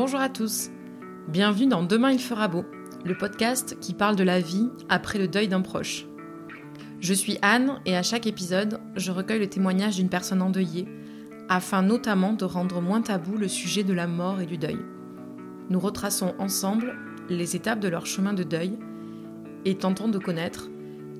[0.00, 0.70] Bonjour à tous.
[1.26, 2.64] Bienvenue dans Demain il fera beau,
[3.04, 6.06] le podcast qui parle de la vie après le deuil d'un proche.
[7.00, 10.86] Je suis Anne et à chaque épisode, je recueille le témoignage d'une personne endeuillée
[11.48, 14.78] afin notamment de rendre moins tabou le sujet de la mort et du deuil.
[15.68, 16.94] Nous retraçons ensemble
[17.28, 18.78] les étapes de leur chemin de deuil
[19.64, 20.68] et tentons de connaître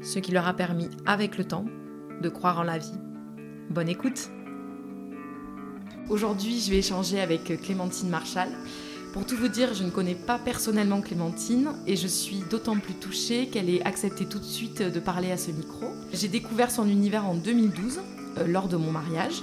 [0.03, 1.67] ce qui leur a permis, avec le temps,
[2.23, 2.95] de croire en la vie.
[3.71, 4.31] Bonne écoute
[6.11, 8.49] Aujourd'hui, je vais échanger avec Clémentine Marchal.
[9.13, 12.95] Pour tout vous dire, je ne connais pas personnellement Clémentine et je suis d'autant plus
[12.95, 15.93] touchée qu'elle ait accepté tout de suite de parler à ce micro.
[16.15, 18.01] J'ai découvert son univers en 2012,
[18.39, 19.43] euh, lors de mon mariage.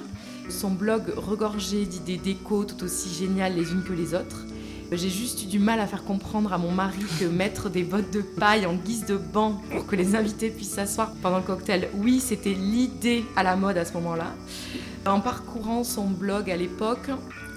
[0.49, 4.45] Son blog regorgé d'idées déco tout aussi géniales les unes que les autres.
[4.91, 8.12] J'ai juste eu du mal à faire comprendre à mon mari que mettre des bottes
[8.13, 11.89] de paille en guise de banc pour que les invités puissent s'asseoir pendant le cocktail,
[11.95, 14.35] oui, c'était l'idée à la mode à ce moment-là.
[15.07, 17.09] En parcourant son blog à l'époque,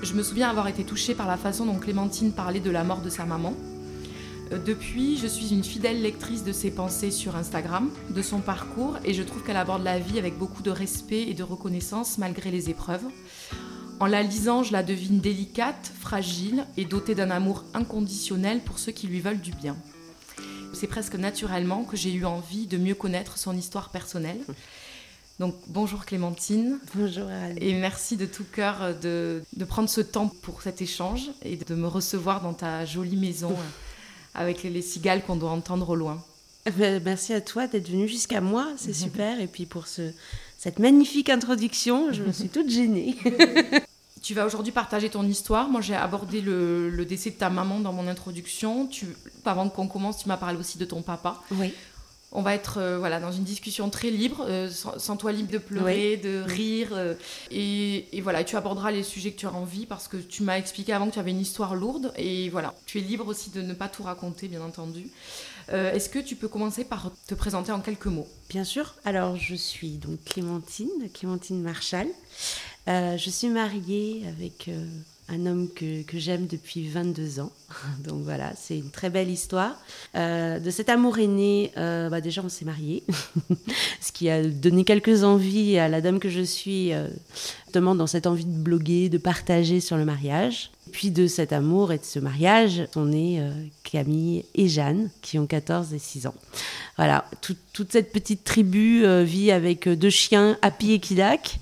[0.02, 3.02] je me souviens avoir été touchée par la façon dont Clémentine parlait de la mort
[3.02, 3.52] de sa maman.
[4.52, 8.96] Euh, depuis, je suis une fidèle lectrice de ses pensées sur Instagram, de son parcours,
[9.04, 12.50] et je trouve qu'elle aborde la vie avec beaucoup de respect et de reconnaissance malgré
[12.50, 13.04] les épreuves.
[14.00, 18.92] En la lisant, je la devine délicate, fragile et dotée d'un amour inconditionnel pour ceux
[18.92, 19.76] qui lui veulent du bien.
[20.72, 24.38] C'est presque naturellement que j'ai eu envie de mieux connaître son histoire personnelle.
[25.40, 26.78] Donc bonjour Clémentine.
[26.94, 27.28] Bonjour.
[27.60, 31.74] Et merci de tout cœur de, de, prendre ce temps pour cet échange et de
[31.74, 33.56] me recevoir dans ta jolie maison
[34.34, 36.22] avec les cigales qu'on doit entendre au loin.
[36.66, 39.40] Eh ben, merci à toi d'être venu jusqu'à moi, c'est super.
[39.40, 40.12] Et puis pour ce,
[40.56, 43.16] cette magnifique introduction, je me suis toute gênée.
[44.22, 45.68] Tu vas aujourd'hui partager ton histoire.
[45.68, 48.86] Moi, j'ai abordé le, le, décès de ta maman dans mon introduction.
[48.86, 49.06] Tu,
[49.44, 51.42] avant qu'on commence, tu m'as parlé aussi de ton papa.
[51.52, 51.72] Oui.
[52.30, 55.50] On va être euh, voilà, dans une discussion très libre, euh, sans, sans, toi libre
[55.50, 56.30] de pleurer, oui.
[56.30, 56.88] de rire.
[56.92, 57.14] Euh,
[57.50, 60.58] et, et, voilà, tu aborderas les sujets que tu as envie parce que tu m'as
[60.58, 62.12] expliqué avant que tu avais une histoire lourde.
[62.18, 65.08] Et voilà, tu es libre aussi de ne pas tout raconter, bien entendu.
[65.70, 68.28] Euh, Est-ce que tu peux commencer par te présenter en quelques mots?
[68.48, 68.94] Bien sûr.
[69.04, 72.08] Alors, je suis donc Clémentine, Clémentine Marchal.
[72.88, 74.86] Euh, je suis mariée avec euh,
[75.28, 77.52] un homme que, que j'aime depuis 22 ans.
[78.04, 79.76] Donc voilà, c'est une très belle histoire.
[80.14, 83.04] Euh, de cet amour est né, bah déjà on s'est mariés,
[84.00, 86.92] ce qui a donné quelques envies à la dame que je suis,
[87.64, 90.70] justement dans cette envie de bloguer, de partager sur le mariage.
[90.90, 93.42] Puis de cet amour et de ce mariage sont nés
[93.90, 96.34] Camille et Jeanne, qui ont 14 et 6 ans.
[96.96, 101.58] Voilà, tout, toute cette petite tribu euh, vit avec deux chiens, Happy et Kidak.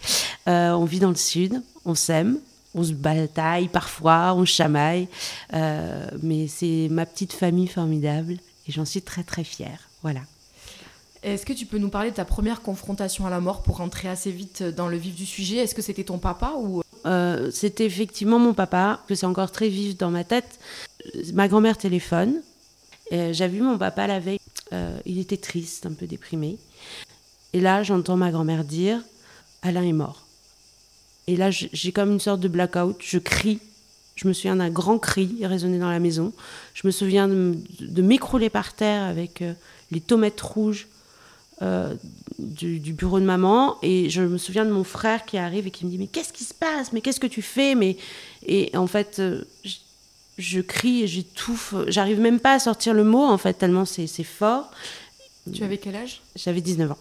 [0.48, 2.38] Euh, on vit dans le sud, on s'aime,
[2.76, 5.08] on se bataille parfois, on chamaille.
[5.54, 8.34] Euh, mais c'est ma petite famille formidable
[8.68, 9.88] et j'en suis très très fière.
[10.02, 10.20] Voilà.
[11.22, 14.08] Est-ce que tu peux nous parler de ta première confrontation à la mort pour rentrer
[14.08, 15.56] assez vite dans le vif du sujet?
[15.56, 16.82] Est-ce que c'était ton papa ou?
[17.04, 20.60] Euh, C'était effectivement mon papa, que c'est encore très vif dans ma tête.
[21.32, 22.42] Ma grand-mère téléphone.
[23.10, 24.38] J'ai vu mon papa la veille.
[24.72, 26.58] Euh, il était triste, un peu déprimé.
[27.52, 29.00] Et là, j'entends ma grand-mère dire
[29.62, 30.25] Alain est mort.
[31.26, 32.96] Et là, j'ai comme une sorte de blackout.
[33.00, 33.58] Je crie.
[34.14, 36.32] Je me souviens d'un grand cri résonner dans la maison.
[36.74, 39.52] Je me souviens de, de m'écrouler par terre avec euh,
[39.90, 40.86] les tomates rouges
[41.62, 41.94] euh,
[42.38, 43.76] du, du, bureau de maman.
[43.82, 46.32] Et je me souviens de mon frère qui arrive et qui me dit Mais qu'est-ce
[46.32, 46.92] qui se passe?
[46.92, 47.74] Mais qu'est-ce que tu fais?
[47.74, 47.96] Mais
[48.46, 49.74] Et en fait, euh, je,
[50.38, 51.74] je, crie et j'étouffe.
[51.88, 54.70] J'arrive même pas à sortir le mot, en fait, tellement c'est fort.
[55.52, 56.22] Tu avais quel âge?
[56.36, 56.98] J'avais 19 ans.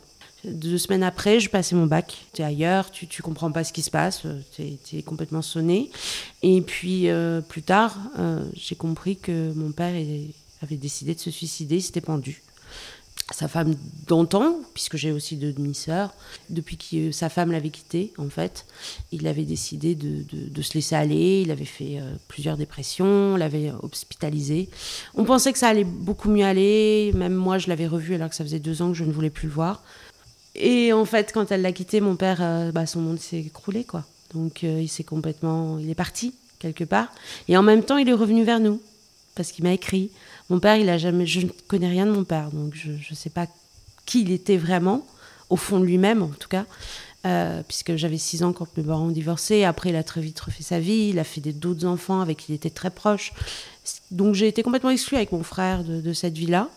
[0.47, 2.25] Deux semaines après, je passais mon bac.
[2.33, 4.23] Tu es ailleurs, tu, tu comprends pas ce qui se passe,
[4.56, 5.89] tu es, complètement sonné.
[6.44, 9.94] Et puis, euh, plus tard, euh, j'ai compris que mon père
[10.61, 12.44] avait décidé de se suicider, il s'était pendu
[13.33, 13.73] sa femme
[14.06, 16.13] d'antan, puisque j'ai aussi deux demi-sœurs,
[16.51, 18.66] depuis que sa femme l'avait quitté, en fait,
[19.12, 23.72] il avait décidé de, de, se laisser aller, il avait fait euh, plusieurs dépressions, l'avait
[23.81, 24.69] hospitalisé.
[25.16, 28.35] On pensait que ça allait beaucoup mieux aller, même moi je l'avais revu alors que
[28.35, 29.81] ça faisait deux ans que je ne voulais plus le voir.
[30.56, 33.84] Et en fait, quand elle l'a quitté, mon père, euh, bah, son monde s'est écroulé,
[33.84, 34.04] quoi.
[34.34, 35.78] Donc euh, il s'est complètement...
[35.80, 37.14] Il est parti, quelque part.
[37.48, 38.81] Et en même temps, il est revenu vers nous,
[39.36, 40.12] parce qu'il m'a écrit.
[40.50, 43.16] Mon père, il a jamais, je ne connais rien de mon père, donc je ne
[43.16, 43.48] sais pas
[44.06, 45.06] qui il était vraiment,
[45.50, 46.66] au fond de lui-même en tout cas,
[47.25, 49.63] euh, puisque j'avais 6 ans quand mes parents ont divorcé.
[49.63, 52.51] Après, il a très vite refait sa vie, il a fait d'autres enfants avec qui
[52.51, 53.34] il était très proche.
[54.12, 56.69] Donc j'ai été complètement exclue avec mon frère de, cette vie-là.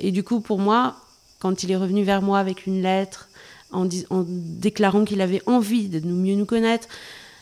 [0.00, 0.96] Et du coup, pour moi,
[1.38, 3.28] quand il est revenu vers moi avec une lettre
[3.72, 6.88] en, en déclarant qu'il avait envie de nous, mieux nous connaître,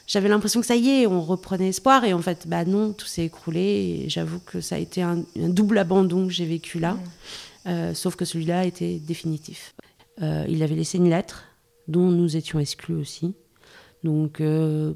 [0.07, 2.05] j'avais l'impression que ça y est, on reprenait espoir.
[2.05, 4.05] Et en fait, bah non, tout s'est écroulé.
[4.05, 6.95] Et j'avoue que ça a été un, un double abandon que j'ai vécu là.
[6.95, 7.01] Mmh.
[7.67, 9.75] Euh, sauf que celui-là était définitif.
[10.23, 11.45] Euh, il avait laissé une lettre
[11.89, 13.35] dont nous étions exclus aussi.
[14.03, 14.93] Donc, euh,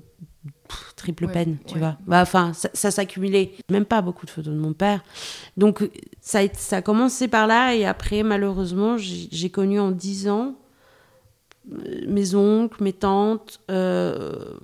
[0.97, 1.97] triple peine, tu vois.
[2.07, 3.53] Bah, enfin, ça, s'accumulait.
[3.71, 5.03] Même pas beaucoup de photos de mon père.
[5.57, 5.89] Donc,
[6.21, 7.75] ça a, ça a commencé par là.
[7.75, 10.57] Et après, malheureusement, j'ai connu en dix ans
[11.73, 14.59] euh, mes oncles, mes tantes, euh,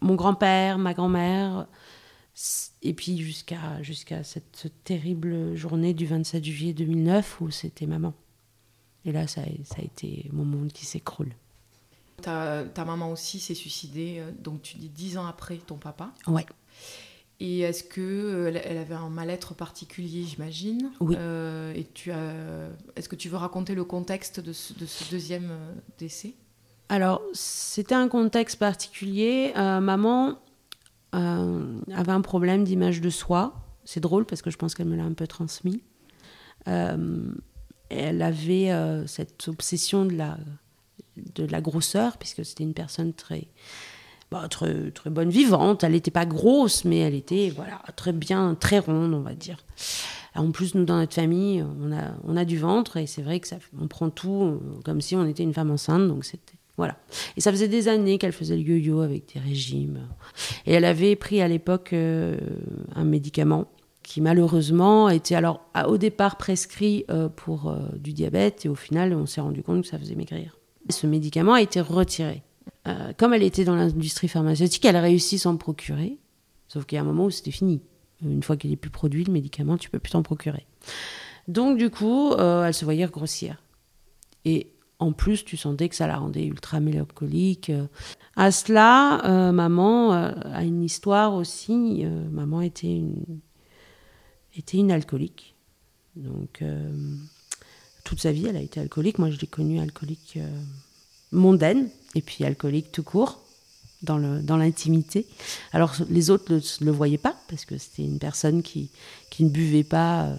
[0.00, 1.66] mon grand-père, ma grand-mère.
[2.82, 8.12] Et puis jusqu'à jusqu'à cette terrible journée du 27 juillet 2009 où c'était maman.
[9.04, 11.32] Et là, ça, ça a été mon monde qui s'écroule.
[12.24, 16.10] Ta, ta, maman aussi s'est suicidée, euh, donc tu dis dix ans après ton papa.
[16.26, 16.46] Ouais.
[17.38, 21.16] Et est-ce que euh, elle avait un mal-être particulier, j'imagine Oui.
[21.18, 25.10] Euh, et tu as, est-ce que tu veux raconter le contexte de ce, de ce
[25.10, 25.50] deuxième
[25.98, 26.32] décès?
[26.88, 29.52] Alors, c'était un contexte particulier.
[29.54, 30.38] maman
[31.12, 33.54] avait un problème d'image de soi.
[33.84, 35.82] C'est drôle parce que je pense qu'elle me l'a un peu transmis.
[36.64, 40.38] elle avait cette obsession de la
[41.16, 43.48] de la grosseur, puisque c'était une personne très,
[44.30, 45.84] bah, très, très, bonne vivante.
[45.84, 49.58] Elle n'était pas grosse, mais elle était voilà, très bien, très ronde, on va dire.
[50.34, 53.38] En plus, nous, dans notre famille, on a, on a du ventre, et c'est vrai
[53.38, 56.26] que ça, on prend tout euh, comme si on était une femme enceinte, donc.
[56.76, 56.96] Voilà.
[57.36, 60.08] Et ça faisait des années qu'elle faisait le yo-yo avec des régimes.
[60.66, 62.36] Et elle avait pris à l'époque euh,
[62.96, 63.68] un médicament
[64.02, 69.24] qui malheureusement était alors au départ prescrit euh, pour du diabète et au final on
[69.24, 70.58] s'est rendu compte que ça faisait maigrir.
[70.90, 72.42] Ce médicament a été retiré.
[72.86, 76.18] Euh, comme elle était dans l'industrie pharmaceutique, elle a réussi s'en procurer.
[76.68, 77.80] Sauf qu'il y a un moment où c'était fini.
[78.22, 80.66] Une fois qu'il est plus produit, le médicament, tu peux plus t'en procurer.
[81.48, 83.62] Donc du coup, euh, elle se voyait grossière.
[84.44, 87.72] Et en plus, tu sentais que ça la rendait ultra mélancolique.
[88.36, 92.04] À cela, euh, maman a une histoire aussi.
[92.30, 93.02] maman était
[94.56, 95.54] était une alcoolique.
[96.16, 96.62] Donc
[98.04, 99.18] toute sa vie, elle a été alcoolique.
[99.18, 100.48] Moi, je l'ai connue alcoolique euh,
[101.32, 103.40] mondaine et puis alcoolique tout court
[104.02, 105.26] dans l'intimité.
[105.72, 108.90] Dans Alors, les autres ne le, voyaient pas parce que c'était une personne qui,
[109.30, 110.36] qui ne buvait pas euh,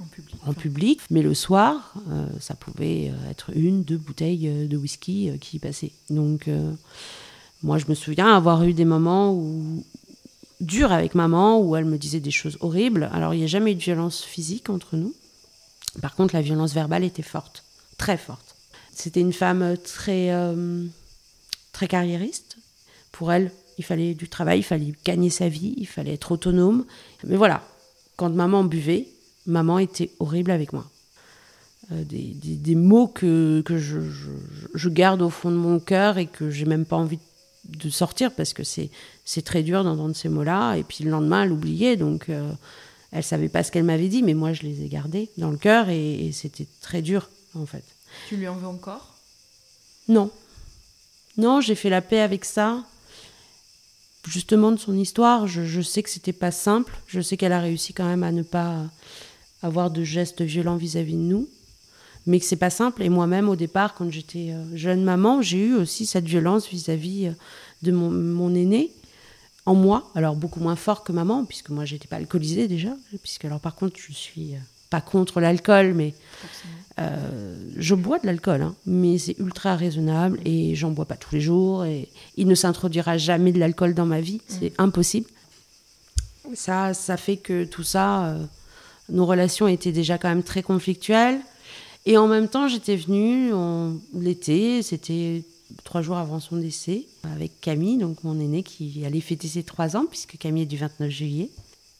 [0.00, 4.76] en, public, en public, mais le soir, euh, ça pouvait être une, deux bouteilles de
[4.76, 5.90] whisky qui passaient.
[6.10, 6.48] Donc,
[7.64, 9.84] moi, je me souviens avoir eu des moments où
[10.60, 13.10] durs avec maman où elle me disait des choses horribles.
[13.12, 15.12] Alors, il n'y a jamais eu de violence physique entre nous.
[16.00, 17.64] Par contre, la violence verbale était forte,
[17.98, 18.56] très forte.
[18.94, 20.86] C'était une femme très, euh,
[21.72, 22.56] très carriériste.
[23.10, 26.84] Pour elle, il fallait du travail, il fallait gagner sa vie, il fallait être autonome.
[27.24, 27.62] Mais voilà,
[28.16, 29.08] quand maman buvait,
[29.46, 30.86] maman était horrible avec moi.
[31.90, 33.98] Euh, des, des, mots que, que je,
[34.74, 37.18] je, garde au fond de mon cœur et que j'ai même pas envie
[37.64, 40.76] de sortir parce que c'est très dur d'entendre ces mots-là.
[40.76, 41.98] Et puis le lendemain, elle.
[41.98, 42.28] Donc.
[42.28, 42.52] Euh,
[43.12, 45.58] elle savait pas ce qu'elle m'avait dit, mais moi je les ai gardés dans le
[45.58, 47.84] cœur et, c'était très dur en fait.
[48.28, 49.14] Tu lui en veux encore?
[50.08, 50.30] Non.
[51.36, 52.82] Non, j'ai fait la paix avec ça.
[54.26, 56.94] Justement de son histoire, je, sais que c'était pas simple.
[57.06, 58.84] Je sais qu'elle a réussi quand même à ne pas
[59.62, 61.48] avoir de gestes violents vis-à-vis de nous,
[62.26, 63.02] mais que c'est pas simple.
[63.02, 67.26] Et moi-même, au départ, quand j'étais euh, jeune maman, j'ai eu aussi cette violence vis-à-vis
[67.26, 67.32] euh,
[67.82, 68.92] de mon, mon aîné
[69.64, 72.90] en moi, alors beaucoup moins fort que maman, puisque moi j'étais pas alcoolisée déjà,
[73.22, 74.58] puisque alors par contre je suis euh,
[74.90, 76.14] pas contre l'alcool, mais
[76.98, 81.34] euh, je bois de l'alcool, hein, mais c'est ultra raisonnable et j'en bois pas tous
[81.34, 84.54] les jours et il ne s'introduira jamais de l'alcool dans ma vie, mm.
[84.60, 85.28] c'est impossible.
[86.54, 88.44] Ça, ça fait que tout ça, euh,
[89.10, 91.38] nos relations étaient déjà quand même très conflictuelles.
[92.04, 93.52] Et en même temps, j'étais venue
[94.12, 95.44] l'été, c'était
[95.84, 99.96] trois jours avant son décès, avec Camille, donc mon aîné, qui allait fêter ses trois
[99.96, 101.50] ans, puisque Camille est du 29 juillet.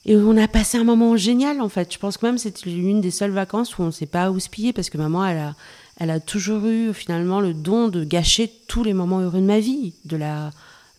[0.05, 1.93] Et on a passé un moment génial, en fait.
[1.93, 4.73] Je pense que même c'était l'une des seules vacances où on ne s'est pas houspillé,
[4.73, 5.55] parce que maman, elle a,
[5.99, 9.61] elle a toujours eu finalement le don de gâcher tous les moments heureux de ma
[9.61, 10.51] vie, de, la,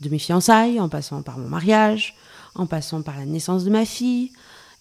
[0.01, 2.15] de mes fiançailles, en passant par mon mariage,
[2.55, 4.31] en passant par la naissance de ma fille.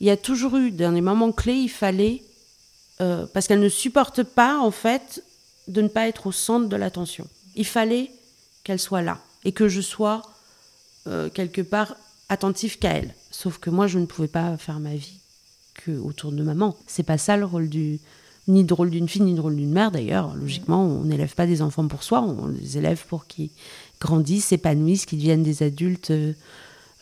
[0.01, 2.23] Il y a toujours eu, dans les moments clés, il fallait,
[3.01, 5.25] euh, parce qu'elle ne supporte pas, en fait,
[5.69, 7.27] de ne pas être au centre de l'attention.
[7.55, 8.11] Il fallait
[8.65, 10.23] qu'elle soit là et que je sois
[11.07, 11.97] euh, quelque part
[12.29, 13.15] attentif qu'à elle.
[13.31, 15.19] Sauf que moi, je ne pouvais pas faire ma vie
[15.75, 16.77] que autour de maman.
[16.87, 18.01] C'est pas ça le rôle du
[18.49, 20.35] ni le rôle d'une fille ni le rôle d'une mère d'ailleurs.
[20.35, 23.51] Logiquement, on n'élève pas des enfants pour soi, on les élève pour qu'ils
[24.01, 26.35] grandissent, s'épanouissent, qu'ils deviennent des adultes euh,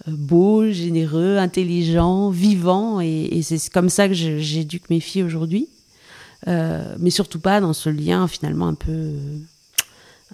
[0.07, 3.00] beaux, généreux, intelligents, vivants.
[3.00, 5.69] Et, c'est comme ça que j'éduque mes filles aujourd'hui.
[6.49, 9.12] Euh, mais surtout pas dans ce lien finalement un peu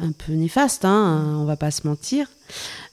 [0.01, 2.29] un peu néfaste, hein, on va pas se mentir.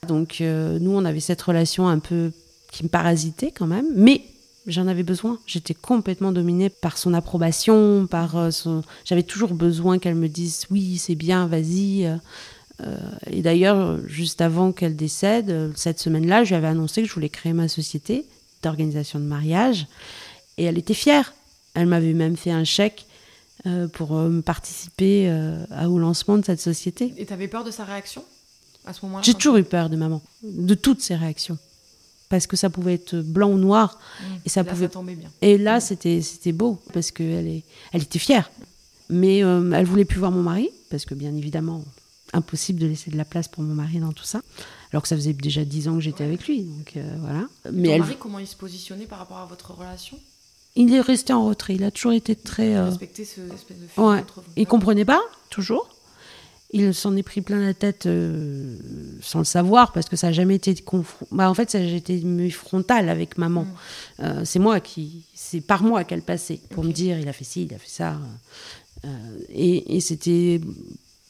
[0.08, 2.32] Donc euh, nous, on avait cette relation un peu
[2.72, 4.22] qui me parasitait quand même, mais
[4.66, 5.38] j'en avais besoin.
[5.46, 8.82] J'étais complètement dominée par son approbation, par euh, son.
[9.04, 12.06] J'avais toujours besoin qu'elle me dise oui, c'est bien, vas-y.
[12.80, 12.96] Euh,
[13.30, 17.28] et d'ailleurs, juste avant qu'elle décède, cette semaine-là, je lui avais annoncé que je voulais
[17.28, 18.26] créer ma société
[18.62, 19.86] d'organisation de mariage.
[20.58, 21.34] Et elle était fière.
[21.74, 23.06] Elle m'avait même fait un chèque
[23.66, 25.30] euh, pour me participer
[25.86, 27.12] au lancement de cette société.
[27.16, 28.24] Et tu avais peur de sa réaction
[28.86, 31.58] à ce moment-là J'ai toujours eu peur de maman, de toutes ses réactions.
[32.28, 33.98] Parce que ça pouvait être blanc ou noir.
[33.98, 34.24] Mmh.
[34.46, 34.86] et ça là, pouvait.
[34.86, 35.30] Ça tombait bien.
[35.42, 38.50] Et là, c'était c'était beau parce qu'elle est, elle était fière.
[39.10, 41.84] Mais elle voulait plus voir mon mari parce que bien évidemment,
[42.34, 44.42] impossible de laisser de la place pour mon mari dans tout ça.
[44.92, 46.62] Alors que ça faisait déjà dix ans que j'étais avec lui.
[46.62, 47.46] Donc euh, voilà.
[47.72, 50.18] Mais Ton mari, comment il se positionnait par rapport à votre relation?
[50.76, 51.74] Il est resté en retrait.
[51.74, 52.74] Il a toujours été très.
[52.74, 52.86] Euh...
[52.86, 54.18] Respecté ce espèce de ouais.
[54.18, 54.52] entre vous.
[54.56, 55.88] Il comprenait pas, toujours.
[56.70, 58.76] Il s'en est pris plein la tête euh,
[59.22, 60.74] sans le savoir parce que ça n'a jamais été
[61.30, 63.62] bah, en fait ça j'ai été frontal avec maman.
[63.62, 64.24] Mm.
[64.24, 67.44] Euh, c'est moi qui c'est par moi qu'elle passait pour me dire il a fait
[67.44, 68.18] ci, il a fait ça.
[69.04, 69.08] Euh,
[69.50, 70.60] et, et c'était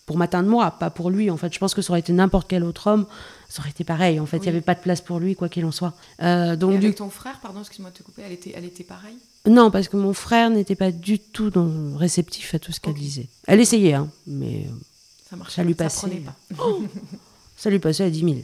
[0.07, 1.31] pour m'atteindre moi, pas pour lui.
[1.31, 3.07] En fait, je pense que ça aurait été n'importe quel autre homme,
[3.49, 4.21] ça aurait été pareil.
[4.21, 5.95] En fait, il n'y avait pas de place pour lui, quoi qu'il en soit.
[6.23, 8.85] Euh, donc, Et avec ton frère, pardon, excuse-moi de te couper, elle était, elle était
[8.85, 9.17] pareille?
[9.47, 12.95] Non, parce que mon frère n'était pas du tout dans, réceptif à tout ce qu'elle
[12.95, 13.27] disait.
[13.47, 14.67] Elle essayait, hein, mais
[15.29, 16.01] ça, marchait, ça lui passait.
[16.01, 16.65] Ça, pas.
[16.65, 16.83] Oh
[17.57, 18.35] ça lui passait à 10 000.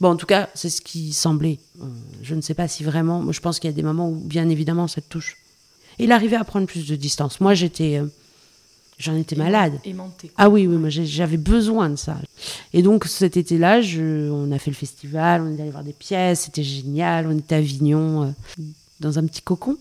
[0.00, 1.58] Bon, en tout cas, c'est ce qui semblait.
[1.82, 1.86] Euh,
[2.22, 3.20] je ne sais pas si vraiment.
[3.20, 5.36] Moi, je pense qu'il y a des moments où, bien évidemment, ça te touche.
[5.98, 7.40] Et il arrivait à prendre plus de distance.
[7.40, 7.98] Moi, j'étais.
[7.98, 8.06] Euh,
[9.00, 9.80] J'en étais malade.
[9.86, 10.30] Aimanté.
[10.36, 12.18] Ah oui, oui, moi j'avais besoin de ça.
[12.74, 13.80] Et donc cet été-là,
[14.30, 17.26] on a fait le festival, on est allé voir des pièces, c'était génial.
[17.26, 18.62] On était à Avignon, euh,
[19.00, 19.78] dans un petit cocon.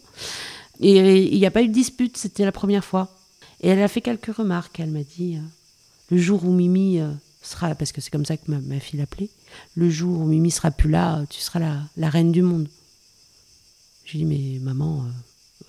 [0.79, 3.09] Et il n'y a pas eu de dispute, c'était la première fois.
[3.61, 4.79] Et elle a fait quelques remarques.
[4.79, 5.41] Elle m'a dit euh,
[6.09, 9.29] le jour où Mimi euh, sera, parce que c'est comme ça que ma, fille l'appelait,
[9.75, 12.67] le jour où Mimi sera plus là, tu seras la, la reine du monde.
[14.05, 15.05] J'ai dit mais maman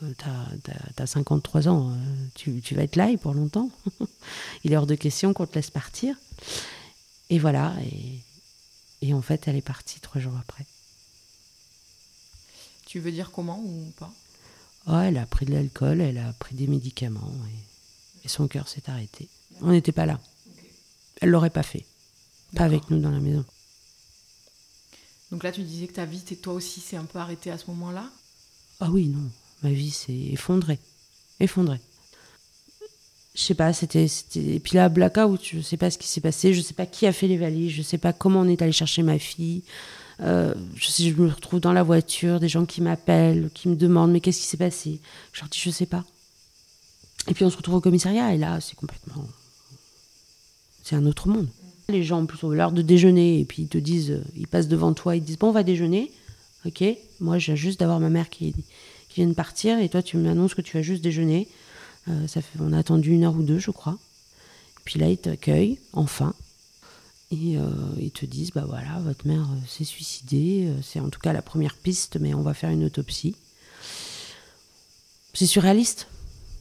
[0.03, 3.71] euh, t'as as, 53 ans, euh, tu, vas être là pour longtemps.
[4.65, 6.17] Il est hors de question qu'on te laisse partir.
[7.29, 10.65] Et voilà, et, et en fait, elle est partie trois jours après.
[12.87, 14.13] Tu veux dire comment ou pas?
[14.93, 17.33] Elle a pris de l'alcool, elle a pris des médicaments
[18.25, 19.29] et, son cœur s'est arrêté.
[19.61, 20.21] On n'était pas là.
[21.21, 21.85] Elle l'aurait pas fait.
[22.55, 23.45] Pas avec nous dans la maison.
[25.33, 27.67] Donc là, tu disais que ta vie, toi aussi, s'est un peu arrêtée à ce
[27.69, 28.09] moment-là?
[28.79, 29.31] Ah oui, non
[29.63, 30.79] ma vie s'est effondrée.
[31.39, 31.81] Effondrée.
[33.35, 34.07] Je sais pas, c'était.
[34.35, 37.07] Et puis là, blackout, je sais pas ce qui s'est passé, je sais pas qui
[37.07, 39.63] a fait les valises, je sais pas comment on est allé chercher ma fille.
[40.23, 43.77] Euh, je, sais, je me retrouve dans la voiture, des gens qui m'appellent, qui me
[43.77, 45.01] demandent mais qu'est-ce qui s'est passé?
[45.33, 46.05] Je leur dis je sais pas.
[47.29, 49.25] Et puis on se retrouve au commissariat et là c'est complètement.
[50.83, 51.49] C'est un autre monde.
[51.89, 55.17] Les gens, ont l'heure de déjeuner et puis ils te disent, ils passent devant toi,
[55.17, 56.11] ils disent bon, on va déjeuner.
[56.67, 56.85] Ok,
[57.21, 58.53] moi j'ai juste d'avoir ma mère qui,
[59.09, 61.49] qui viennent partir et toi tu m'annonces que tu vas juste déjeuner.
[62.09, 63.99] Euh, ça fait, on a attendu une heure ou deux, je crois.
[64.85, 66.35] Puis là, ils t'accueillent, enfin.
[67.33, 70.73] Et euh, ils te disent, bah voilà, votre mère euh, s'est suicidée.
[70.83, 73.37] C'est en tout cas la première piste, mais on va faire une autopsie.
[75.33, 76.09] C'est surréaliste.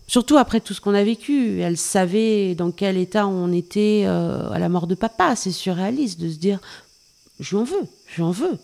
[0.07, 1.59] Surtout après tout ce qu'on a vécu.
[1.59, 5.35] Elle savait dans quel état on était à la mort de papa.
[5.35, 6.59] C'est surréaliste de se dire,
[7.39, 8.57] je lui en veux, je lui en veux.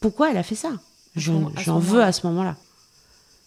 [0.00, 0.72] Pourquoi elle a fait ça?
[1.16, 2.56] J'en veux à ce moment-là.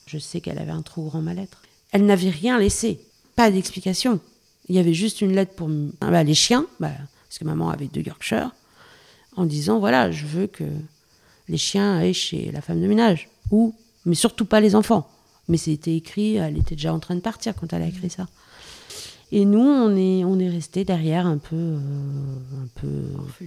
[0.07, 1.62] Je sais qu'elle avait un trop grand mal-être.
[1.91, 3.00] Elle n'avait rien laissé,
[3.36, 4.19] pas d'explication.
[4.67, 5.69] Il y avait juste une lettre pour
[6.01, 6.91] ah bah, les chiens, bah,
[7.29, 8.51] parce que maman avait deux Yorkshire,
[9.36, 10.65] en disant voilà, je veux que
[11.48, 13.74] les chiens aillent chez la femme de ménage, ou,
[14.05, 15.07] mais surtout pas les enfants.
[15.48, 18.27] Mais c'était écrit, elle était déjà en train de partir quand elle a écrit ça.
[19.31, 21.77] Et nous, on est, on est resté derrière un peu, euh,
[22.63, 23.45] un peu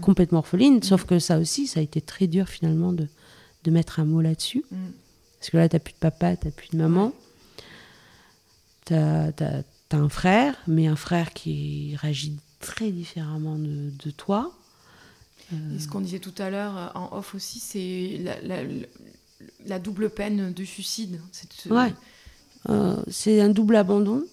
[0.00, 0.80] complètement orpheline.
[0.82, 3.08] Sauf que ça aussi, ça a été très dur finalement de,
[3.64, 4.64] de mettre un mot là-dessus.
[4.70, 4.76] Mm.
[5.38, 7.12] Parce que là, tu n'as plus de papa, tu n'as plus de maman.
[8.86, 9.32] Tu as,
[9.92, 14.52] un frère, mais un frère qui réagit très différemment de, de toi.
[15.52, 18.62] Euh, Et ce qu'on disait tout à l'heure euh, en off aussi, c'est la,
[19.66, 21.20] la, double peine du suicide.
[21.70, 21.92] Ouais.
[23.08, 24.24] c'est un double abandon.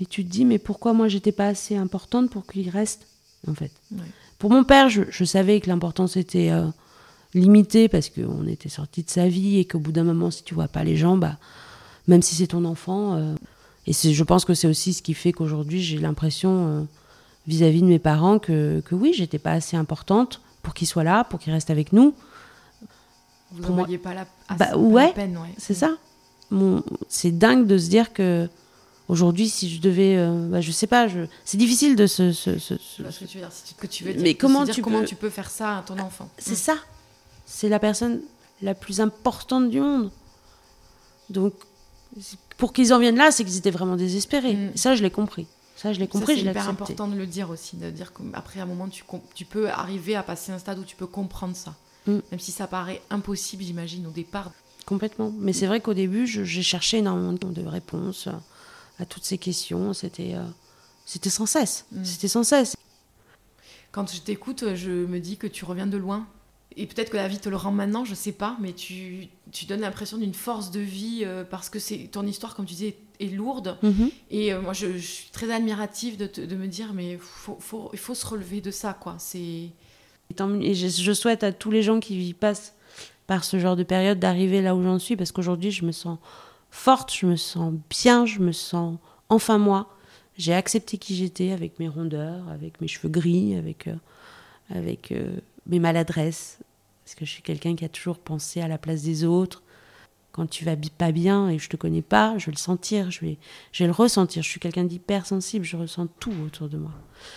[0.00, 3.06] Et tu te dis, mais pourquoi moi j'étais pas assez importante pour qu'il reste,
[3.46, 3.70] en fait?
[4.38, 6.66] Pour mon père, je, savais que l'importance était euh,
[7.32, 10.54] limitée parce qu'on était sorti de sa vie et qu'au bout d'un moment, si tu
[10.54, 11.38] vois pas les gens, bah,
[12.08, 13.34] même si c'est ton enfant, euh,
[13.86, 16.82] et je pense que c'est aussi ce qui fait qu'aujourd'hui j'ai l'impression euh,
[17.46, 21.24] vis-à-vis de mes parents que, que oui, j'étais pas assez importante pour qu'ils soient là,
[21.24, 22.14] pour qu'ils restent avec nous.
[23.52, 25.54] Vous ne voyez pas la, bah, ouais, peine, ouais.
[25.58, 25.96] C'est ça.
[27.08, 28.48] C'est dingue de se dire que
[29.06, 31.26] Aujourd'hui, si je devais, euh, bah, je sais pas, je...
[31.44, 32.32] c'est difficile de se.
[32.32, 35.06] ce que tu veux dire, que tu veux dire, mais comment tu comment peux...
[35.06, 36.76] tu peux faire ça à ton enfant C'est ça.
[37.44, 38.22] C'est la personne
[38.62, 40.10] la plus importante du monde.
[41.28, 41.52] Donc,
[42.56, 44.54] pour qu'ils en viennent là, c'est qu'ils étaient vraiment désespérés.
[44.54, 44.76] Mm.
[44.76, 45.46] ça, je l'ai compris.
[45.76, 46.82] Ça, je l'ai compris, c'est je l'ai hyper accepté.
[46.82, 50.52] important de le dire aussi, de dire qu'après un moment, tu, peux arriver à passer
[50.52, 51.74] un stade où tu peux comprendre ça.
[52.06, 52.18] Mm.
[52.30, 54.52] Même si ça paraît impossible, j'imagine, au départ.
[54.86, 55.32] Complètement.
[55.38, 58.40] Mais c'est vrai qu'au début, j'ai cherché énormément de réponses à,
[58.98, 59.92] à toutes ces questions.
[59.94, 60.44] C'était euh,
[61.06, 61.86] c'était sans cesse.
[61.92, 62.04] Mm.
[62.04, 62.76] C'était sans cesse.
[63.92, 66.26] Quand je t'écoute, je me dis que tu reviens de loin.
[66.76, 69.64] Et peut-être que la vie te le rend maintenant, je sais pas, mais tu, tu
[69.66, 72.96] donnes l'impression d'une force de vie euh, parce que c'est ton histoire, comme tu disais,
[73.20, 73.76] est lourde.
[73.82, 74.10] Mhm.
[74.30, 77.56] Et euh, moi, je, je suis très admirative de, te- de me dire, mais faut,
[77.60, 79.14] faut- il faut se relever de ça, quoi.
[79.18, 79.68] C'est
[80.62, 82.74] Et je, je souhaite à tous les gens qui y passent
[83.28, 86.18] par ce genre de période d'arriver là où j'en suis parce qu'aujourd'hui, je me sens
[86.70, 89.90] forte, je me sens bien, je me sens enfin moi.
[90.36, 93.94] J'ai accepté qui j'étais avec mes rondeurs, avec mes cheveux gris, avec, euh,
[94.70, 95.12] avec
[95.66, 96.58] mes maladresses.
[97.04, 99.62] Parce que je suis quelqu'un qui a toujours pensé à la place des autres.
[100.32, 103.20] Quand tu vas pas bien et je te connais pas, je vais le sentir, je
[103.20, 103.38] vais,
[103.70, 104.42] je vais le ressentir.
[104.42, 106.90] Je suis quelqu'un d'hypersensible, je ressens tout autour de moi.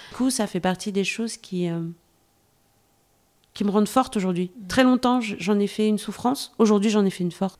[0.09, 1.81] Du coup, ça fait partie des choses qui, euh,
[3.53, 4.51] qui me rendent forte aujourd'hui.
[4.67, 6.53] Très longtemps, j'en ai fait une souffrance.
[6.57, 7.59] Aujourd'hui, j'en ai fait une force.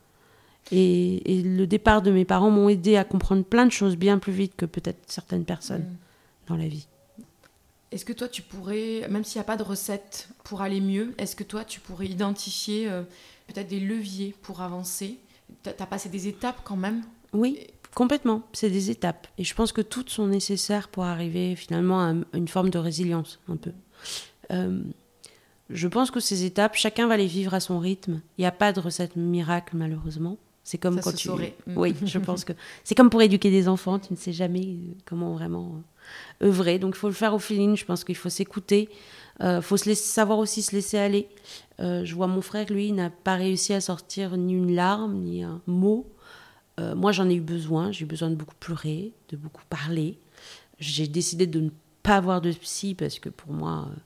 [0.72, 4.18] Et, et le départ de mes parents m'ont aidé à comprendre plein de choses bien
[4.18, 6.48] plus vite que peut-être certaines personnes Mm.
[6.48, 6.88] dans la vie.
[7.90, 11.14] Est-ce que toi, tu pourrais, même s'il n'y a pas de recette pour aller mieux,
[11.18, 13.02] est-ce que toi, tu pourrais identifier euh,
[13.46, 15.18] peut-être des leviers pour avancer?
[15.62, 17.02] T'as as passé des étapes quand même?
[17.32, 18.42] Oui, complètement.
[18.52, 19.26] C'est des étapes.
[19.38, 23.40] Et je pense que toutes sont nécessaires pour arriver finalement à une forme de résilience,
[23.48, 23.72] un peu.
[24.50, 24.82] Euh,
[25.70, 28.20] je pense que ces étapes, chacun va les vivre à son rythme.
[28.36, 30.36] Il n'y a pas de recette miracle, malheureusement.
[30.68, 31.28] C'est comme Ça quand se tu.
[31.28, 31.56] saurait.
[31.66, 31.72] Mm.
[31.78, 32.52] Oui, je pense que
[32.84, 33.98] c'est comme pour éduquer des enfants.
[33.98, 35.80] Tu ne sais jamais euh, comment vraiment
[36.42, 36.78] euh, œuvrer.
[36.78, 37.76] Donc il faut le faire au feeling.
[37.76, 38.88] Je pense qu'il faut s'écouter.
[39.40, 41.28] Il faut se laisser, savoir aussi se laisser aller.
[41.80, 45.14] Euh, je vois mon frère, lui, il n'a pas réussi à sortir ni une larme,
[45.14, 46.06] ni un mot.
[46.78, 47.92] Euh, moi, j'en ai eu besoin.
[47.92, 50.18] J'ai eu besoin de beaucoup pleurer, de beaucoup parler.
[50.78, 51.70] J'ai décidé de ne
[52.02, 53.96] pas avoir de psy parce que pour moi, euh,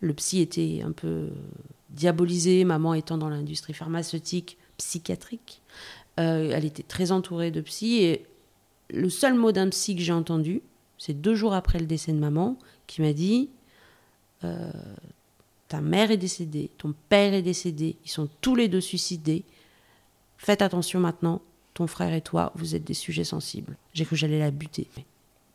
[0.00, 1.30] le psy était un peu euh,
[1.90, 2.64] diabolisé.
[2.64, 5.62] Maman étant dans l'industrie pharmaceutique, psychiatrique,
[6.20, 8.02] Euh, elle était très entourée de psy.
[8.02, 8.26] Et
[8.90, 10.60] le seul mot d'un psy que j'ai entendu,
[10.98, 13.48] c'est deux jours après le décès de maman, qui m'a dit
[14.44, 14.70] euh,
[15.68, 19.42] Ta mère est décédée, ton père est décédé, ils sont tous les deux suicidés.
[20.36, 21.40] Faites attention maintenant,
[21.74, 23.76] ton frère et toi, vous êtes des sujets sensibles.
[23.94, 24.88] J'ai cru que j'allais la buter.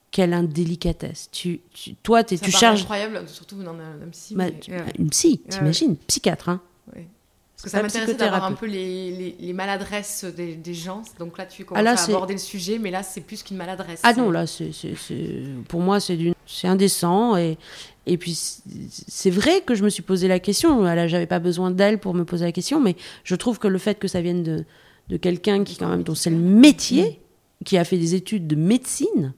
[0.09, 1.29] Quelle indélicatesse.
[1.31, 2.81] Tu, tu, toi, Ça tu charges.
[2.81, 4.33] incroyable, surtout dans un, un psy.
[4.33, 4.83] Bah, mais-.
[4.97, 6.61] Une psy, Ouais, t'imagines Psychiatre, hein
[6.95, 7.05] Ouais.
[7.57, 11.01] Parce que ça m'intéressait d'avoir un peu les, les, les maladresses des, des gens.
[11.17, 13.57] Donc là, tu commences Ah, là, à aborder le sujet, mais là, c'est plus qu'une
[13.57, 13.99] maladresse.
[14.03, 14.69] Ah non, là, c'est,
[15.67, 17.35] pour moi, c'est, d'une- c'est indécent.
[17.35, 17.57] Et,
[18.05, 20.83] et puis, c'est- vrai que je me suis posé la question.
[20.83, 23.79] Là, j'avais pas besoin d'elle pour me poser la question, mais je trouve que le
[23.79, 24.63] fait que ça vienne de,
[25.09, 27.19] de quelqu'un qui, quand même, dont c'est le métier,
[27.65, 29.33] qui a fait des études de médecine,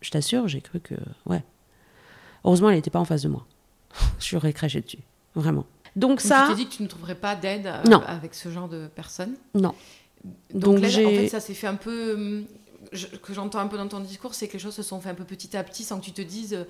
[0.00, 0.94] je t'assure, j'ai cru que.
[1.26, 1.44] Ouais.
[2.44, 3.46] Heureusement, elle n'était pas en face de moi.
[4.20, 5.00] J'aurais craché dessus.
[5.34, 5.66] Vraiment.
[5.96, 6.46] Donc, ça.
[6.48, 9.34] tu t'es dit que tu ne trouverais pas d'aide euh, avec ce genre de personnes.
[9.54, 9.74] Non.
[10.52, 12.14] Donc, Donc, en fait, ça s'est fait un peu.
[12.14, 12.44] hum,
[12.92, 15.08] je- que j'entends un peu dans ton discours, c'est que les choses se sont fait
[15.08, 16.64] un peu petit à petit sans que tu te dises euh,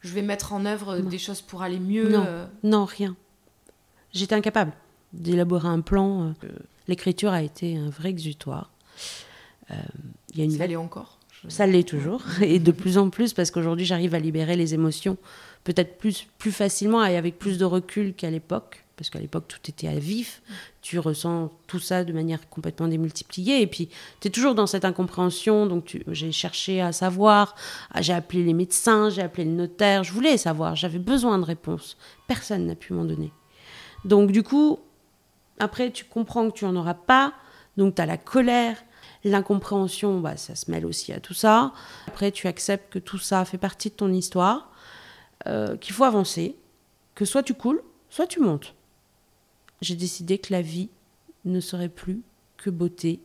[0.00, 1.08] je vais mettre en œuvre euh, Non.
[1.10, 2.08] des choses pour aller mieux.
[2.08, 2.24] Non.
[2.26, 2.46] euh.
[2.62, 3.16] Non, rien.
[4.14, 4.72] J'étais incapable
[5.12, 6.32] d'élaborer un plan.
[6.86, 8.70] L'écriture a été un vrai exutoire.
[9.70, 11.18] Il y a une Ça l'est encore.
[11.44, 14.74] Je- Ça l'est toujours, et de plus en plus, parce qu'aujourd'hui j'arrive à libérer les
[14.74, 15.16] émotions
[15.68, 19.58] peut-être plus, plus facilement et avec plus de recul qu'à l'époque, parce qu'à l'époque tout
[19.68, 20.40] était à vif,
[20.80, 24.86] tu ressens tout ça de manière complètement démultipliée, et puis tu es toujours dans cette
[24.86, 27.54] incompréhension, donc j'ai cherché à savoir,
[27.92, 31.44] ah, j'ai appelé les médecins, j'ai appelé le notaire, je voulais savoir, j'avais besoin de
[31.44, 33.30] réponses, personne n'a pu m'en donner.
[34.06, 34.78] Donc du coup,
[35.58, 37.34] après tu comprends que tu n'en auras pas,
[37.76, 38.78] donc tu as la colère,
[39.24, 41.72] L'incompréhension, bah, ça se mêle aussi à tout ça.
[42.06, 44.67] Après, tu acceptes que tout ça fait partie de ton histoire,
[45.46, 46.56] euh, qu'il faut avancer,
[47.14, 48.74] que soit tu coules, soit tu montes.
[49.80, 50.88] J'ai décidé que la vie
[51.44, 52.22] ne serait plus
[52.56, 53.20] que beauté,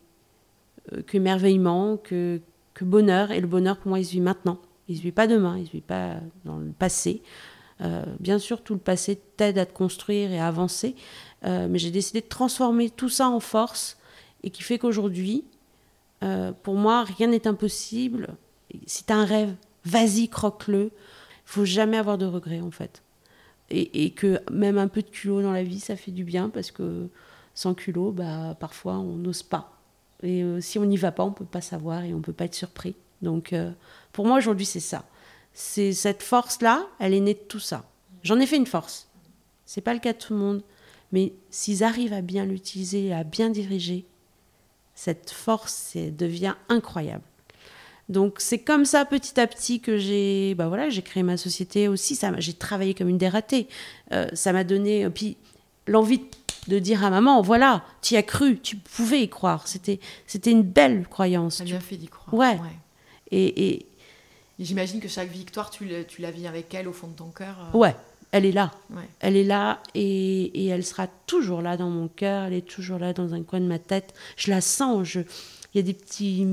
[0.93, 2.39] euh, qu'émerveillement, que,
[2.75, 3.31] que bonheur.
[3.31, 4.59] Et le bonheur, pour moi, il se vit maintenant.
[4.87, 7.23] Il se vit pas demain, il se vit pas dans le passé.
[7.81, 10.95] Euh, bien sûr, tout le passé t'aide à te construire et à avancer,
[11.43, 13.97] mais j'ai décidé de transformer tout ça en force
[14.43, 15.43] et qui fait qu'aujourd'hui,
[16.63, 18.37] pour moi, rien n'est impossible.
[18.85, 20.91] Si tu as un rêve, vas-y, croque-le.
[21.53, 23.03] Faut jamais avoir de regrets, en fait.
[23.69, 26.71] Et, que même un peu de culot dans la vie, ça fait du bien parce
[26.71, 27.09] que
[27.53, 29.77] sans culot, bah, parfois, on n'ose pas.
[30.23, 32.45] Et euh, si on n'y va pas, on peut pas savoir et on peut pas
[32.45, 32.95] être surpris.
[33.21, 33.71] Donc, euh,
[34.13, 35.05] pour moi, aujourd'hui, c'est ça.
[35.53, 37.85] C'est cette force-là, elle est née de tout ça.
[38.23, 39.07] J'en ai fait une force.
[39.67, 40.63] C'est pas le cas de tout le monde.
[41.11, 44.05] Mais s'ils arrivent à bien l'utiliser, à bien diriger,
[44.95, 47.23] cette force devient incroyable.
[48.09, 51.87] Donc c'est comme ça petit à petit que j'ai bah voilà, j'ai créé ma société
[51.87, 53.67] aussi, ça j'ai travaillé comme une dératée.
[54.11, 55.37] Euh, ça m'a donné puis
[55.87, 56.21] l'envie
[56.67, 59.67] de dire à maman voilà, tu y as cru, tu pouvais y croire.
[59.67, 61.57] C'était c'était une belle croyance.
[61.57, 62.33] Ça bien fait d'y croire.
[62.33, 62.59] Ouais.
[63.31, 63.85] Et, et...
[64.59, 67.55] j'imagine que chaque victoire tu, tu la vis avec elle au fond de ton cœur.
[67.73, 67.77] Euh.
[67.77, 67.95] Ouais,
[68.31, 68.71] elle est là.
[69.21, 72.99] Elle est là et, et, elle sera toujours là dans mon cœur, elle est toujours
[72.99, 74.13] là dans un coin de ma tête.
[74.35, 75.21] Je la sens, je
[75.73, 76.45] il y a des petits.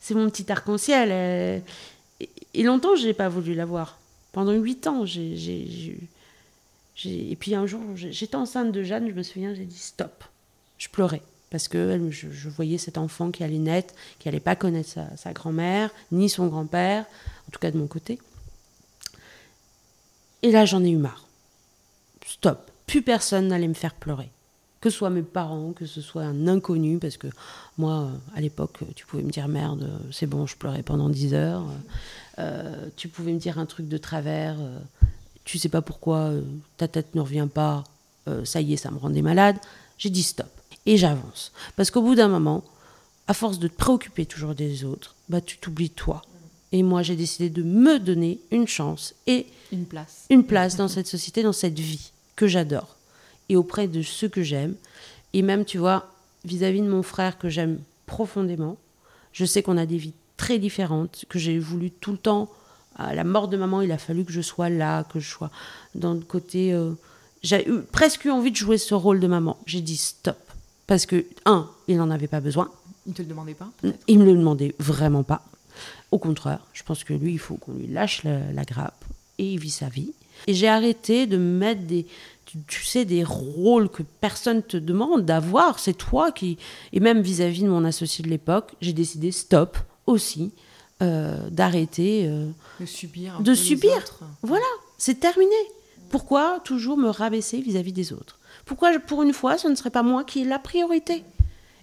[0.00, 1.62] C'est mon petit arc-en-ciel.
[2.54, 3.98] Et, longtemps, je n'ai pas voulu l'avoir.
[4.32, 5.98] Pendant huit ans, j'ai.
[7.04, 10.24] Et puis un jour, j'étais enceinte de Jeanne, je me souviens, j'ai dit stop.
[10.78, 14.98] Je pleurais parce que je, voyais cet enfant qui allait naître, qui allait pas connaître
[15.16, 17.04] sa grand-mère, ni son grand-père,
[17.48, 18.18] en tout cas de mon côté.
[20.42, 21.28] Et là, j'en ai eu marre.
[22.26, 22.70] Stop.
[22.88, 24.30] Plus personne n'allait me faire pleurer
[24.84, 27.28] que ce soit mes parents, que ce soit un inconnu, parce que
[27.78, 31.64] moi, à l'époque, tu pouvais me dire merde, c'est bon, je pleurais pendant 10 heures.
[32.38, 34.78] Euh, tu pouvais me dire un truc de travers, euh,
[35.44, 36.42] tu sais pas pourquoi, euh,
[36.76, 37.84] ta tête ne revient pas,
[38.44, 39.56] ça y est, ça me rendait malade.
[39.96, 40.50] J'ai dit stop.
[40.84, 41.52] Et j'avance.
[41.76, 42.62] Parce qu'au bout d'un moment,
[43.26, 46.20] à force de te préoccuper toujours des autres, bah, tu t'oublies toi.
[46.72, 50.26] Et moi, j'ai décidé de me donner une chance et une place.
[50.28, 52.96] Une place dans cette société, dans cette vie que j'adore
[53.48, 54.74] et auprès de ceux que j'aime.
[55.32, 56.10] Et même, tu vois,
[56.44, 58.76] vis-à-vis de mon frère que j'aime profondément,
[59.32, 62.50] je sais qu'on a des vies très différentes, que j'ai voulu tout le temps.
[62.96, 65.50] À la mort de maman, il a fallu que je sois là, que je sois
[65.94, 66.72] dans le côté.
[66.72, 66.92] Euh,
[67.42, 69.58] j'ai eu, presque eu envie de jouer ce rôle de maman.
[69.66, 70.38] J'ai dit stop.
[70.86, 72.70] Parce que, un, il n'en avait pas besoin.
[73.06, 73.70] Il ne te le demandait pas
[74.06, 75.42] Il me le demandait vraiment pas.
[76.10, 79.04] Au contraire, je pense que lui, il faut qu'on lui lâche la, la grappe
[79.38, 80.12] et il vit sa vie.
[80.46, 82.06] Et j'ai arrêté de mettre des,
[82.44, 85.78] tu, sais, des rôles que personne te demande d'avoir.
[85.78, 86.58] C'est toi qui.
[86.92, 89.76] Et même vis-à-vis de mon associé de l'époque, j'ai décidé stop
[90.06, 90.52] aussi,
[91.02, 92.26] euh, d'arrêter.
[92.26, 92.48] Euh,
[92.80, 93.40] de subir.
[93.40, 94.04] de subir.
[94.42, 94.64] Voilà,
[94.98, 95.54] c'est terminé.
[96.10, 98.38] Pourquoi toujours me rabaisser vis-à-vis des autres?
[98.64, 101.24] Pourquoi, pour une fois, ce ne serait pas moi qui ai la priorité?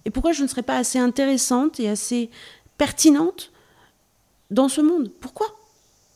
[0.04, 2.30] Et pourquoi je ne serais pas assez intéressante et assez
[2.78, 3.52] pertinente
[4.50, 5.10] dans ce monde?
[5.20, 5.46] Pourquoi?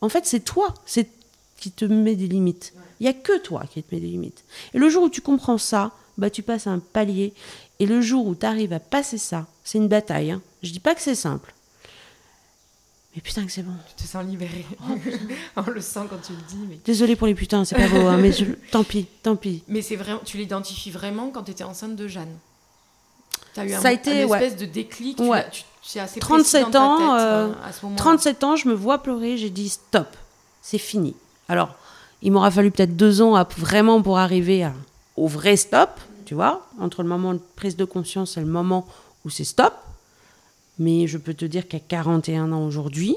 [0.01, 1.09] En fait, c'est toi, c'est
[1.57, 2.75] qui te met des limites.
[3.01, 4.45] Il n'y a que toi qui te mets des limites.
[4.75, 7.35] Et le jour où tu comprends ça, bah, tu passes un palier.
[7.79, 10.31] Et le jour où tu arrives à passer ça, c'est une bataille.
[10.31, 10.43] Hein.
[10.63, 11.53] Je dis pas que c'est simple.
[13.15, 13.73] Mais putain que c'est bon.
[13.97, 14.67] Tu te sens libérée.
[14.83, 14.95] Oh,
[15.57, 16.67] On le sent quand tu le dis.
[16.69, 16.79] Mais...
[16.85, 18.31] Désolée pour les putains, c'est pas beau, hein, mais
[18.71, 19.63] tant pis, tant pis.
[19.69, 22.37] Mais c'est vraiment, tu l'identifies vraiment quand tu étais enceinte de Jeanne?
[23.57, 25.19] As eu un, ça a été, une espèce de déclic.
[25.19, 25.47] Ouais.
[25.83, 29.71] Tu, assez 37 ans, euh, à ce 37 ans, je me vois pleurer, j'ai dit
[29.71, 30.15] stop,
[30.61, 31.15] c'est fini.
[31.49, 31.75] Alors,
[32.23, 34.69] il m'aura fallu peut-être deux ans vraiment pour arriver
[35.17, 35.91] au vrai stop,
[36.25, 38.87] tu vois, entre le moment de prise de conscience et le moment
[39.25, 39.75] où c'est stop.
[40.79, 43.17] Mais je peux te dire qu'à 41 ans aujourd'hui,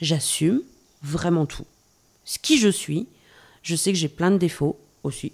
[0.00, 0.60] j'assume
[1.02, 1.66] vraiment tout.
[2.24, 3.06] Ce qui je suis,
[3.62, 5.32] je sais que j'ai plein de défauts aussi,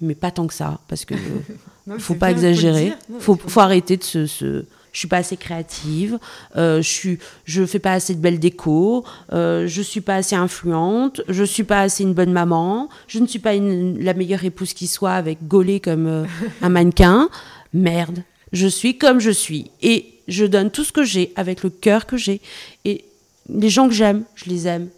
[0.00, 1.14] mais pas tant que ça, parce que
[1.86, 4.64] ne faut pas exagérer, il faut, faut, arrêter de se
[4.98, 6.18] je suis pas assez créative,
[6.56, 10.34] euh, je suis, je fais pas assez de belles décos, euh, je suis pas assez
[10.34, 14.72] influente, je suis pas assez une bonne maman, je ne suis pas la meilleure épouse
[14.72, 16.24] qui soit avec gaulé comme euh,
[16.62, 17.28] un mannequin.
[17.72, 21.70] Merde, je suis comme je suis et je donne tout ce que j'ai avec le
[21.70, 22.40] cœur que j'ai
[22.84, 23.04] et
[23.48, 24.88] les gens que j'aime, je les aime,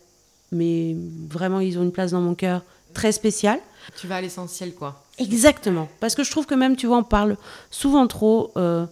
[0.50, 0.96] mais
[1.28, 2.62] vraiment ils ont une place dans mon cœur
[2.94, 3.60] très spéciale.
[4.00, 5.04] Tu vas à l'essentiel quoi.
[5.18, 7.36] Exactement, parce que je trouve que même tu vois on parle
[7.70, 8.50] souvent trop.
[8.56, 8.86] Euh,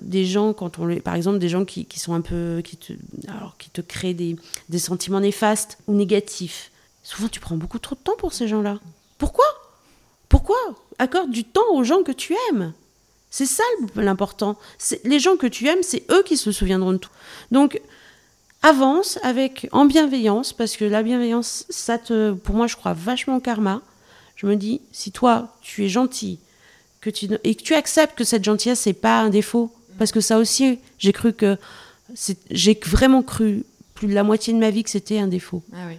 [0.00, 2.92] des gens, quand on par exemple, des gens qui, qui, sont un peu, qui te,
[3.28, 4.36] alors, qui te créent des,
[4.68, 6.70] des sentiments néfastes ou négatifs.
[7.02, 8.78] Souvent, tu prends beaucoup trop de temps pour ces gens-là.
[9.18, 9.44] Pourquoi?
[10.28, 10.56] Pourquoi?
[10.98, 12.72] Accorde du temps aux gens que tu aimes.
[13.30, 13.64] C'est ça
[13.96, 14.56] l'important.
[15.04, 17.10] Les gens que tu aimes, c'est eux qui se souviendront de tout.
[17.50, 17.80] Donc,
[18.62, 23.36] avance avec en bienveillance, parce que la bienveillance, ça te, pour moi, je crois vachement
[23.36, 23.82] au karma.
[24.36, 26.38] Je me dis, si toi, tu es gentil,
[27.10, 30.38] tu et que tu acceptes que cette gentillesse c'est pas un défaut parce que ça
[30.38, 31.56] aussi j'ai cru que
[32.50, 33.64] j'ai vraiment cru
[33.94, 35.62] plus de la moitié de ma vie que c'était un défaut.
[35.72, 35.98] Ah oui.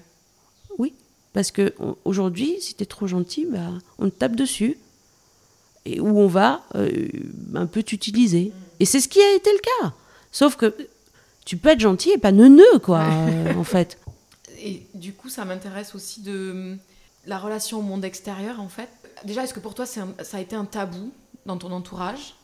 [0.77, 0.93] Oui,
[1.33, 1.73] parce que
[2.05, 4.77] aujourd'hui, si tu es trop gentil, bah, on te tape dessus
[5.85, 7.07] et où on va euh,
[7.55, 8.51] un peu t'utiliser.
[8.79, 9.93] Et c'est ce qui a été le cas.
[10.31, 10.75] Sauf que
[11.45, 13.03] tu peux être gentil et pas neuneux, quoi,
[13.55, 13.97] en fait.
[14.59, 16.75] Et du coup, ça m'intéresse aussi de
[17.27, 18.89] la relation au monde extérieur, en fait.
[19.23, 21.11] Déjà, est-ce que pour toi, ça a été un tabou
[21.45, 22.35] dans ton entourage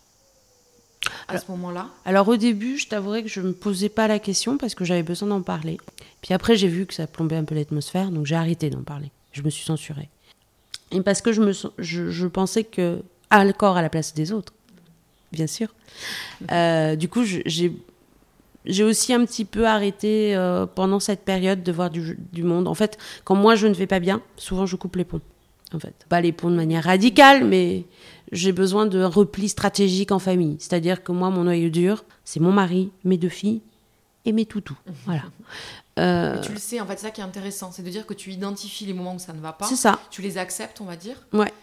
[1.28, 1.90] à ce moment-là?
[2.06, 4.86] Alors au début, je t'avouerai que je ne me posais pas la question parce que
[4.86, 5.78] j'avais besoin d'en parler.
[6.22, 9.12] Puis après, j'ai vu que ça plombait un peu l'atmosphère, donc j'ai arrêté d'en parler.
[9.32, 10.10] Je me suis censurée.
[10.92, 14.14] Et parce que je, me, je, je pensais que à le corps à la place
[14.14, 14.54] des autres,
[15.32, 15.68] bien sûr.
[16.52, 17.74] Euh, du coup, j'ai
[18.66, 22.68] J'ai aussi un petit peu arrêté euh, pendant cette période de voir du, monde.
[22.68, 25.20] En fait, quand moi je ne vais pas bien, souvent je coupe les ponts.
[25.74, 27.86] En fait, pas les ponts de manière radicale, mais
[28.32, 30.56] j'ai besoin de repli stratégique en famille.
[30.60, 33.62] C'est-à-dire que moi, mon noyau dur, c'est mon mari, mes deux filles
[34.26, 34.78] et mes toutous.
[35.06, 35.24] Voilà.
[36.00, 36.42] Euh...
[36.42, 38.86] tu le sais, en fait, ça qui est intéressant, c'est de dire que tu identifies
[38.86, 39.66] les moments où ça ne va pas.
[39.66, 40.00] C'est ça.
[40.10, 41.16] Tu les acceptes, on va dire.
[41.34, 41.54] Ouais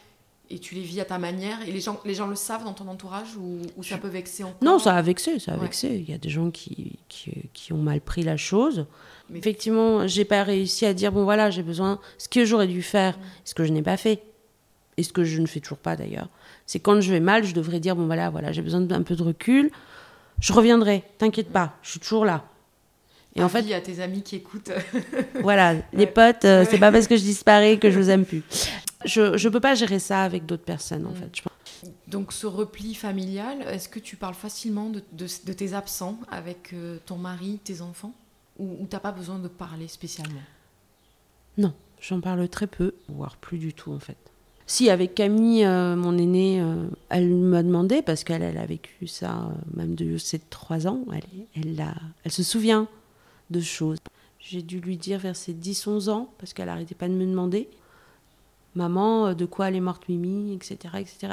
[0.51, 2.73] et tu les vis à ta manière et les gens, les gens le savent dans
[2.73, 5.89] ton entourage ou, ça peut vexer encore Non, ça a vexé, ça a vexé.
[5.89, 8.87] Il y a des gens qui, qui, ont mal pris la chose.
[9.31, 9.39] Mais...
[9.39, 13.17] Effectivement, j'ai pas réussi à dire bon voilà, j'ai besoin ce que j'aurais dû faire,
[13.17, 13.23] mm.
[13.45, 14.23] ce que je n'ai pas fait
[14.97, 16.29] et ce que je ne fais toujours pas d'ailleurs.
[16.67, 19.15] C'est quand je vais mal, je devrais dire bon voilà, voilà, j'ai besoin d'un peu
[19.15, 19.71] de recul.
[20.41, 22.45] Je reviendrai, t'inquiète pas, je suis toujours là.
[23.37, 24.73] Et en fait, il y a tes amis qui écoutent.
[25.43, 28.43] voilà, les potes, euh, c'est pas parce que je disparais que je vous aime plus.
[29.05, 31.17] Je ne peux pas gérer ça avec d'autres personnes, en mm.
[31.17, 31.43] fait.
[32.09, 36.99] Donc, ce repli familial, est-ce que tu parles facilement de, de, tes absents avec euh,
[37.07, 38.13] ton mari, tes enfants?
[38.59, 40.41] Ou, tu n'as pas besoin de parler spécialement?
[41.57, 44.17] Non, j'en parle très peu, voire plus du tout, en fait.
[44.67, 49.07] Si, avec Camille, euh, mon aînée, euh, elle m'a demandé, parce qu'elle elle a vécu
[49.07, 52.87] ça, même de ses trois ans, elle, elle, a, elle se souvient
[53.49, 53.99] de choses.
[54.39, 57.69] J'ai dû lui dire vers ses 10-11 ans, parce qu'elle n'arrêtait pas de me demander
[58.75, 60.95] maman, euh, de quoi elle est morte Mimi, etc.
[60.99, 61.33] etc.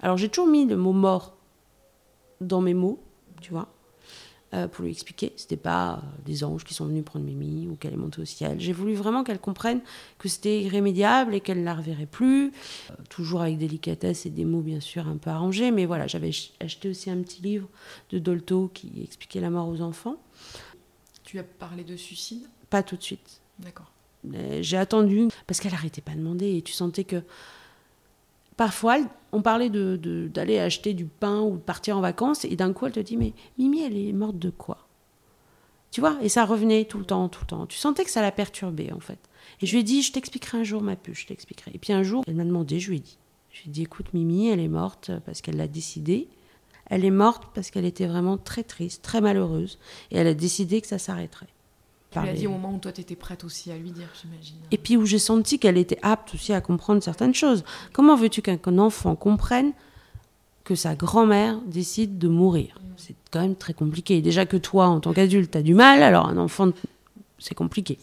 [0.00, 1.36] Alors j'ai toujours mis le mot mort
[2.40, 3.00] dans mes mots,
[3.40, 3.68] tu vois,
[4.54, 5.32] euh, pour lui expliquer.
[5.36, 8.24] C'était pas euh, des anges qui sont venus prendre Mimi ou qu'elle est montée au
[8.24, 8.60] ciel.
[8.60, 9.80] J'ai voulu vraiment qu'elle comprenne
[10.18, 12.52] que c'était irrémédiable et qu'elle ne la reverrait plus.
[13.08, 16.30] toujours avec délicatesse et des mots bien sûr un peu arrangés, mais voilà, j'avais
[16.60, 17.68] acheté aussi un petit livre
[18.10, 20.16] de Dolto qui expliquait la mort aux enfants.
[21.22, 22.46] Tu as parlé de suicide?
[22.68, 23.40] Pas tout de suite.
[23.58, 23.91] D'accord.
[24.60, 27.22] J'ai attendu parce qu'elle n'arrêtait pas de demander et tu sentais que
[28.56, 28.98] parfois
[29.32, 32.72] on parlait d'aller de, d'aller acheter du pain ou de partir en vacances et d'un
[32.72, 34.86] coup elle te dit mais Mimi elle est morte de quoi?
[35.90, 36.16] Tu vois?
[36.22, 37.66] Et ça revenait tout le temps, tout le temps.
[37.66, 39.18] Tu sentais que ça la perturbait en fait.
[39.60, 41.72] Et je lui ai dit je t'expliquerai un jour ma puce, je t'expliquerai.
[41.74, 43.18] Et puis un jour elle m'a demandé, je lui ai dit.
[43.50, 46.28] Je lui ai dit écoute Mimi elle est morte parce qu'elle l'a décidé.
[46.86, 49.78] Elle est morte parce qu'elle était vraiment très triste, très malheureuse
[50.12, 51.48] et elle a décidé que ça s'arrêterait.
[52.12, 54.56] Tu l'as dit au moment où toi, tu étais prête aussi à lui dire, j'imagine.
[54.70, 57.64] Et puis où j'ai senti qu'elle était apte aussi à comprendre certaines choses.
[57.92, 59.72] Comment veux-tu qu'un enfant comprenne
[60.64, 62.78] que sa grand-mère décide de mourir?
[62.80, 62.86] Mm.
[62.96, 64.20] C'est quand même très compliqué.
[64.20, 66.70] Déjà que toi, en tant qu'adulte, tu as du mal, alors un enfant,
[67.38, 67.98] c'est compliqué.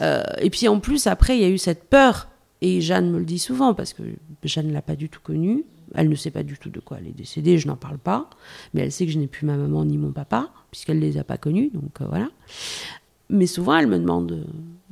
[0.00, 2.28] Euh, et puis en plus, après, il y a eu cette peur.
[2.60, 4.02] Et Jeanne me le dit souvent, parce que
[4.42, 5.64] Jeanne ne l'a pas du tout connue.
[5.94, 8.28] Elle ne sait pas du tout de quoi elle est décédée, je n'en parle pas.
[8.74, 11.18] Mais elle sait que je n'ai plus ma maman ni mon papa, puisqu'elle ne les
[11.18, 11.70] a pas connus.
[11.72, 12.28] Donc euh, voilà.
[13.30, 14.46] Mais souvent, elle me demande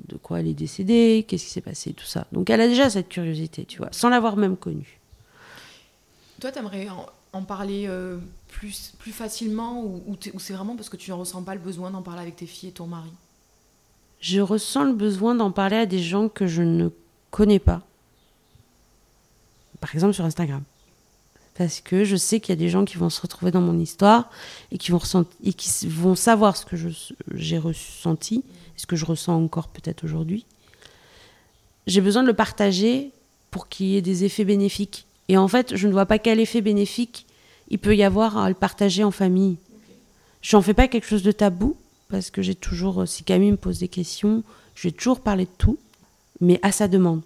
[0.09, 2.27] de, quoi elle est décédée, qu'est-ce qui s'est passé, tout ça.
[2.33, 5.01] Donc elle a déjà cette curiosité, tu vois, sans l'avoir même connue.
[6.41, 6.89] Toi, tu aimerais
[7.33, 8.19] en, parler euh,
[8.49, 11.91] plus, plus facilement ou, ou c'est vraiment parce que tu ne ressens pas le besoin
[11.91, 13.11] d'en parler avec tes filles et ton mari?
[14.21, 16.89] Je ressens le besoin d'en parler à des gens que je ne
[17.31, 17.83] connais pas.
[19.81, 20.63] Par exemple sur Instagram
[21.57, 23.79] parce que je sais qu'il y a des gens qui vont se retrouver dans mon
[23.79, 24.31] histoire
[24.73, 25.01] et qui vont,
[25.43, 26.77] et qui vont savoir ce que
[27.35, 28.45] j'ai ressenti,
[28.77, 30.45] ce que je ressens encore peut-être aujourd'hui.
[31.87, 33.13] J'ai besoin de le partager
[33.51, 35.07] pour qu'il y ait des effets bénéfiques.
[35.29, 37.27] Et en fait, je ne vois pas quel effet bénéfique
[37.69, 39.57] il peut y avoir à le partager en famille.
[40.43, 41.77] J'en fais pas quelque chose de tabou,
[42.09, 45.51] parce que j'ai toujours, si Camille me pose des questions, je vais toujours parler de
[45.59, 45.79] tout,
[46.41, 47.23] mais à sa demande.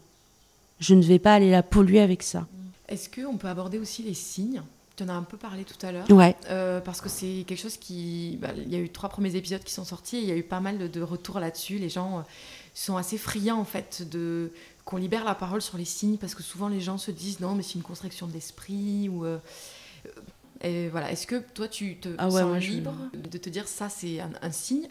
[0.78, 2.46] Je ne vais pas aller la polluer avec ça.
[2.90, 4.62] Est-ce qu'on peut aborder aussi les signes?
[4.96, 6.10] Tu en as un peu parlé tout à l'heure.
[6.10, 6.36] Ouais.
[6.50, 8.36] Euh, parce que c'est quelque chose qui.
[8.42, 10.36] Bah, il y a eu trois premiers épisodes qui sont sortis et il y a
[10.36, 11.78] eu pas mal de, retours là-dessus.
[11.78, 12.22] Les gens euh,
[12.74, 14.52] sont assez friands, en fait, de
[14.84, 17.54] qu'on libère la parole sur les signes parce que souvent les gens se disent non,
[17.54, 19.24] mais c'est une construction de l'esprit ou.
[19.24, 19.38] Euh,
[20.62, 21.12] et voilà.
[21.12, 24.88] Est-ce que toi, tu te ah sens libre de te dire ça, c'est un, signe?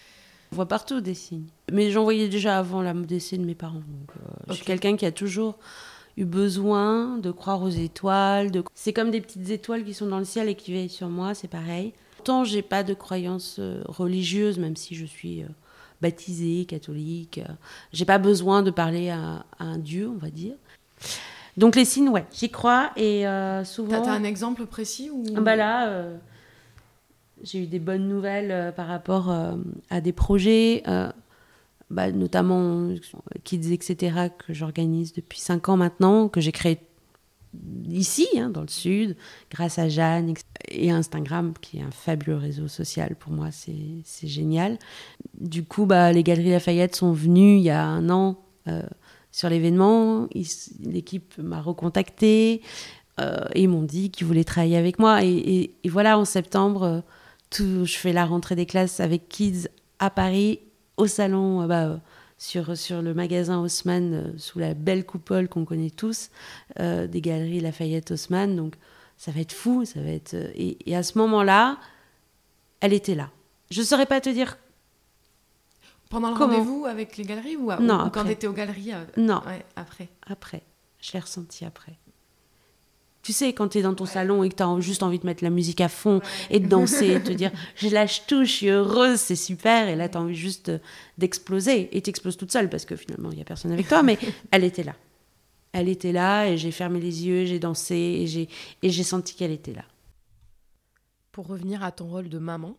[0.54, 1.48] On voit partout des signes.
[1.72, 3.76] Mais j'en voyais déjà avant la décès de mes parents.
[3.76, 4.12] Donc,
[4.48, 5.60] Je suis quelqu'un qui a toujours
[6.20, 8.52] eu besoin de croire aux étoiles.
[8.52, 8.64] De...
[8.76, 11.34] C'est comme des petites étoiles qui sont dans le ciel et qui veillent sur moi,
[11.34, 11.94] c'est pareil.
[12.26, 15.48] Tant j'ai pas de croyance euh, religieuse, même si je suis euh,
[16.02, 17.52] baptisée, catholique, euh,
[17.94, 20.56] j'ai pas besoin de parler à, un Dieu, on va dire.
[21.56, 23.24] Donc les signes, ouais, j'y crois et
[23.64, 24.02] souvent.
[24.02, 26.06] T'as un exemple précis ou Bah là,
[27.44, 29.34] j'ai eu des bonnes nouvelles par rapport
[29.90, 30.84] à des projets
[31.90, 32.90] bah, notamment
[33.44, 36.80] Kids, etc., que j'organise depuis 5 ans maintenant, que j'ai créé
[37.88, 39.16] ici, hein, dans le sud,
[39.52, 40.34] grâce à Jeanne
[40.70, 44.78] et Instagram, qui est un fabuleux réseau social pour moi, c'est génial.
[45.40, 48.84] Du coup, bah, les Galeries Lafayette sont venues il y a un an euh,
[49.32, 50.28] sur l'événement.
[50.84, 52.62] L'équipe m'a recontacté
[53.20, 55.24] euh, et ils m'ont dit qu'ils voulaient travailler avec moi.
[55.24, 57.04] Et, voilà, en septembre,
[57.50, 60.60] tout, je fais la rentrée des classes avec Kids à Paris,
[61.00, 62.00] au salon, euh, bah,
[62.38, 66.30] sur, sur le magasin Haussmann, euh, sous la belle coupole qu'on connaît tous,
[66.80, 68.56] euh, des galeries Lafayette Haussmann.
[68.56, 68.76] Donc
[69.18, 70.34] ça va être fou, ça va être.
[70.56, 71.78] Et, et à ce moment-là,
[72.80, 73.30] elle était là.
[73.72, 74.58] Je ne saurais pas te dire.
[76.10, 79.42] Pendant le rendez-vous avec les galeries ou, à- Non, ou quand aux galeries euh, Non,
[79.46, 80.64] ouais, après après.
[81.02, 81.94] Je l'ai ressenti après.
[83.22, 85.26] Tu sais, quand tu es dans ton salon et que tu as juste envie de
[85.26, 88.46] mettre la musique à fond et de danser et de te dire je lâche tout,
[88.46, 89.90] je suis heureuse, c'est super.
[89.90, 90.72] Et là, tu as envie juste
[91.18, 91.90] d'exploser.
[91.96, 94.04] Et tu exploses toute seule parce que finalement, il n'y a personne avec toi.
[94.04, 94.18] Mais
[94.52, 94.96] elle était là.
[95.72, 98.28] Elle était là et j'ai fermé les yeux, j'ai dansé
[98.82, 99.86] et j'ai, senti qu'elle était là.
[101.32, 102.76] Pour revenir à ton rôle de maman,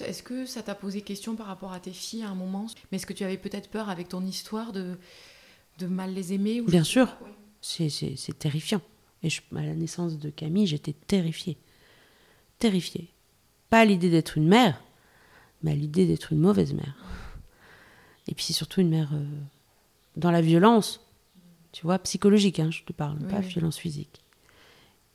[0.00, 2.66] est-ce que ça t'a posé question par rapport à tes filles à un moment?
[2.90, 4.96] Mais est-ce que tu avais peut-être peur avec ton histoire de,
[5.78, 7.16] de mal les aimer ou Bien sûr.
[7.22, 7.30] ouais.
[7.60, 8.80] C'est terrifiant.
[9.22, 11.56] Et je- à la naissance de Camille, j'étais terrifiée.
[12.58, 13.08] Terrifiée.
[13.70, 14.82] Pas à l'idée d'être une mère,
[15.62, 16.96] mais à l'idée d'être une mauvaise mère.
[18.28, 19.24] Et puis surtout une mère euh,
[20.16, 21.00] dans la violence,
[21.72, 23.46] tu vois, psychologique, hein, je te parle, Oui, pas oui.
[23.46, 24.20] violence physique.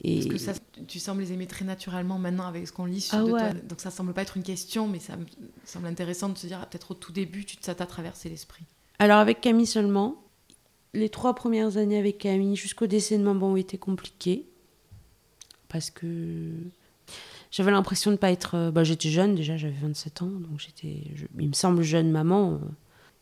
[0.02, 0.54] Et Parce que ça,
[0.88, 3.40] tu sembles les aimer très naturellement maintenant avec ce qu'on lit sur Ah de ouais.
[3.54, 3.62] toi.
[3.68, 5.26] Donc ça semble pas être une question, mais ça me
[5.66, 8.64] semble intéressant de se dire, ah, peut-être au tout début, tu, ça t'a traversé l'esprit.
[9.00, 10.16] Alors avec Camille seulement,
[10.94, 14.46] les trois premières années avec Camille jusqu'au décès de maman ont été compliquées
[15.70, 16.52] parce que
[17.52, 18.56] j'avais l'impression de pas être.
[18.56, 22.10] euh, Bah, j'étais jeune déjà, j'avais 27 ans, donc j'étais, je- il me semble jeune
[22.12, 22.58] maman, euh,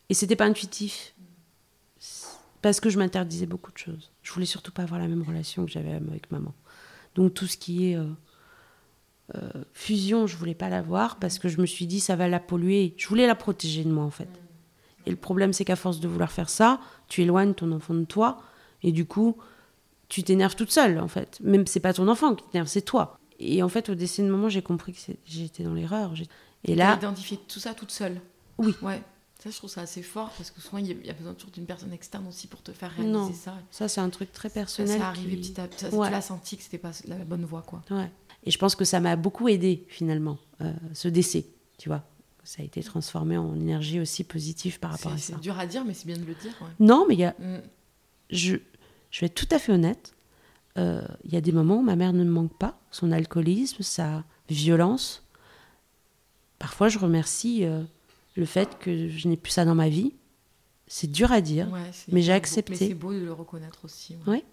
[0.09, 1.15] et c'était pas intuitif
[2.61, 4.11] parce que je m'interdisais beaucoup de choses.
[4.23, 6.53] Je voulais surtout pas avoir la même relation que j'avais avec maman.
[7.15, 8.07] Donc tout ce qui est euh,
[9.73, 12.93] fusion, je voulais pas l'avoir parce que je me suis dit ça va la polluer.
[12.97, 14.29] Je voulais la protéger de moi en fait.
[15.05, 18.05] Et le problème, c'est qu'à force de vouloir faire ça, tu éloignes ton enfant de
[18.05, 18.41] toi,
[18.83, 19.37] et du coup,
[20.09, 21.39] tu t'énerves toute seule, en fait.
[21.41, 23.19] Même c'est pas ton enfant qui t'énerve, c'est toi.
[23.39, 26.13] Et en fait, au décès de maman, j'ai compris que j'étais dans l'erreur.
[26.63, 28.21] Et là, identifié tout ça toute seule.
[28.57, 28.73] Oui.
[28.81, 29.01] Ouais.
[29.43, 31.65] Ça, je trouve ça assez fort parce que souvent, il y a- besoin toujours d'une
[31.65, 33.31] personne externe aussi pour te faire réaliser Non.
[33.33, 33.53] ça.
[33.69, 34.99] ça, c'est un truc très Ça, personnel.
[34.99, 35.85] ça arrivé qui- petit à petit.
[35.87, 36.07] Ouais.
[36.07, 37.83] Tu l'as senti que c'était pas la bonne voie, quoi.
[37.91, 38.09] Ouais.
[38.43, 41.45] Et je pense que ça m'a beaucoup aidé, finalement, euh, ce décès,
[41.77, 42.03] tu vois.
[42.45, 45.33] Ça a été transformé en énergie aussi positive par rapport à ça.
[45.33, 46.53] c'est dur à dire, mais c'est bien de le dire.
[46.61, 46.67] ouais.
[46.79, 47.57] Non, mais il y a, Mm.
[48.29, 48.55] je,
[49.11, 50.13] je vais être tout à fait honnête.
[50.77, 52.79] euh, Il y a des moments où ma mère ne me manque pas.
[52.91, 55.23] Son alcoolisme, sa violence.
[56.59, 57.81] Parfois, je remercie euh,
[58.35, 60.13] le fait que je n'ai plus ça dans ma vie.
[60.87, 61.71] C'est dur à dire.
[61.71, 62.71] Ouais, Mais j'ai accepté.
[62.73, 64.15] Mais c'est beau de le reconnaître aussi.
[64.27, 64.45] Ouais.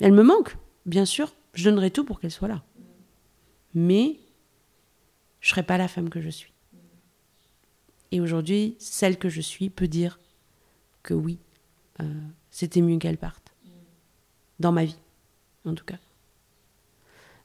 [0.00, 1.32] Elle me manque, bien sûr.
[1.54, 2.62] Je donnerai tout pour qu'elle soit là.
[3.74, 4.20] Mais
[5.40, 6.52] je ne serai pas la femme que je suis.
[8.12, 10.18] Et aujourd'hui, celle que je suis peut dire
[11.02, 11.38] que oui,
[12.00, 12.04] euh,
[12.50, 13.52] c'était mieux qu'elle parte.
[14.60, 14.96] Dans ma vie,
[15.64, 15.98] en tout cas.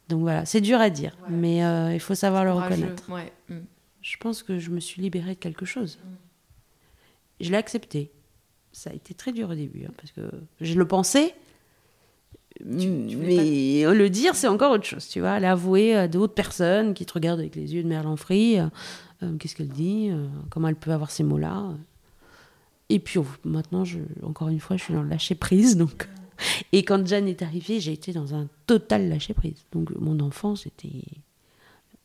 [0.09, 1.35] Donc voilà, c'est dur à dire, Ouais.
[1.35, 3.11] mais euh, il faut savoir le Courageux, reconnaître.
[3.11, 3.31] Ouais.
[3.49, 3.59] mm.
[4.01, 5.97] Je pense que je me suis libérée de quelque chose.
[7.39, 8.11] Je l'ai accepté.
[8.73, 11.35] Ça a été très dur au début, hein, parce que je le pensais,
[12.59, 15.39] tu mais le dire, c'est encore autre chose, tu vois.
[15.39, 18.67] L'avouer à d'autres personnes qui te regardent avec les yeux de Merlanfry, euh,
[19.23, 21.71] euh, qu'est-ce qu'elle dit, euh, comment elle peut avoir ces mots-là.
[22.89, 23.83] Et puis maintenant,
[24.21, 26.07] encore une fois, je suis dans le lâcher-prise, donc...
[26.71, 29.65] Et quand Jeanne est arrivée, j'ai été dans un total lâcher-prise.
[29.71, 31.03] Donc mon enfant, c'était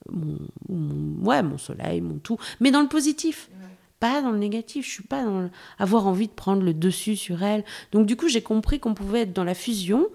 [0.09, 3.51] mon, mon- ouais, mon soleil, mon tout, mais dans le positif,
[4.01, 4.87] pas dans le négatif.
[4.87, 7.65] Je suis pas dans avoir envie de prendre le dessus sur elle.
[7.91, 10.07] Donc du coup, j'ai compris qu'on pouvait être dans la fusion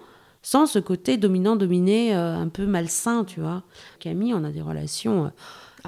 [0.42, 3.64] sans ce côté dominant-dominé euh, un peu malsain, tu vois.
[3.98, 5.32] Camille, on a des relations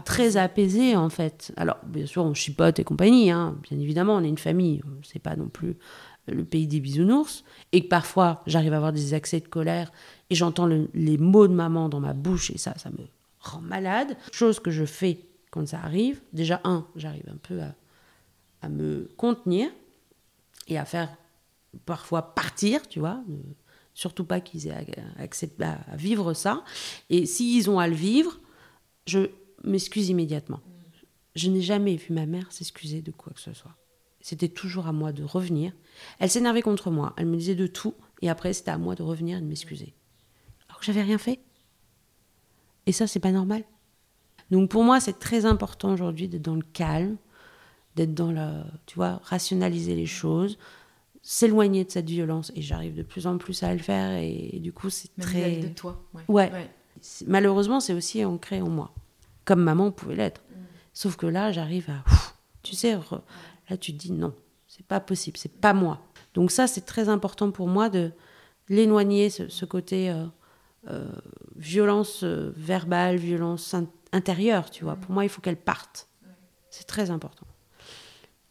[0.02, 1.52] très apaisées en fait.
[1.56, 3.56] Alors bien sûr, on chipote et compagnie, hein.
[3.68, 4.82] bien évidemment, on est une famille.
[5.02, 5.76] C'est pas non plus
[6.28, 9.92] le pays des bisounours et que parfois j'arrive à avoir des accès de colère
[10.30, 13.06] et j'entends le- les mots de maman dans ma bouche et ça, ça me
[13.40, 14.16] rend malade.
[14.32, 16.20] Chose que je fais quand ça arrive.
[16.32, 17.74] Déjà, un, j'arrive un peu à,
[18.62, 19.70] à me contenir
[20.68, 21.08] et à faire
[21.84, 23.20] parfois partir, tu vois.
[23.28, 23.36] ne-
[23.94, 26.64] surtout pas qu'ils aient à, accept- à- à vivre ça.
[27.08, 28.38] Et s'ils ont à le vivre,
[29.06, 29.20] je
[29.66, 30.60] m'excuse immédiatement.
[31.34, 33.76] Je n'ai jamais vu ma mère s'excuser de quoi que ce soit.
[34.20, 35.72] C'était toujours à moi de revenir.
[36.18, 37.12] Elle s'énervait contre moi.
[37.16, 37.94] Elle me disait de tout.
[38.22, 39.94] Et après, c'était à moi de revenir et de m'excuser.
[40.68, 41.40] Alors que j'avais rien fait.
[42.86, 43.64] Et ça, c'est pas normal.
[44.50, 47.16] Donc pour moi, c'est très important aujourd'hui d'être dans le calme,
[47.96, 50.58] d'être dans la, tu vois, rationaliser les choses,
[51.22, 52.52] s'éloigner de cette violence.
[52.54, 54.18] Et j'arrive de plus en plus à le faire.
[54.18, 55.58] Et, du coup, c'est très.
[55.58, 56.04] de toi.
[56.28, 56.50] Ouais.
[57.26, 58.94] Malheureusement, c'est aussi ancré en moi.
[59.46, 60.42] Comme maman pouvait l'être.
[60.92, 62.04] Sauf que là, j'arrive à.
[62.62, 62.98] Tu sais,
[63.70, 64.34] là, tu te dis non,
[64.66, 66.02] c'est pas possible, c'est pas moi.
[66.34, 68.12] Donc, ça, c'est très important pour moi de
[68.68, 70.26] l'éloigner, ce, ce côté euh,
[70.88, 71.08] euh,
[71.54, 74.96] violence euh, verbale, violence in- intérieure, tu vois.
[74.96, 76.08] Pour moi, il faut qu'elle parte.
[76.70, 77.46] C'est très important.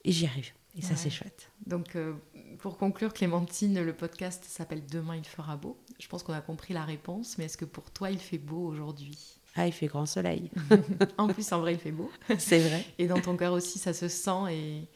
[0.03, 0.51] Et j'y arrive.
[0.77, 1.51] Et ça, c'est chouette.
[1.65, 2.13] Donc, euh,
[2.59, 5.77] pour conclure, Clémentine, le podcast s'appelle Demain il fera beau.
[5.99, 8.65] Je pense qu'on a compris la réponse, mais est-ce que pour toi, il fait beau
[8.67, 9.39] aujourd'hui?
[9.55, 10.51] Ah, il fait grand soleil.
[11.17, 12.11] en plus, en vrai, il fait beau.
[12.37, 12.85] C'est vrai.
[12.97, 14.51] Et dans ton cœur aussi, ça se sent.
[14.51, 14.87] Et,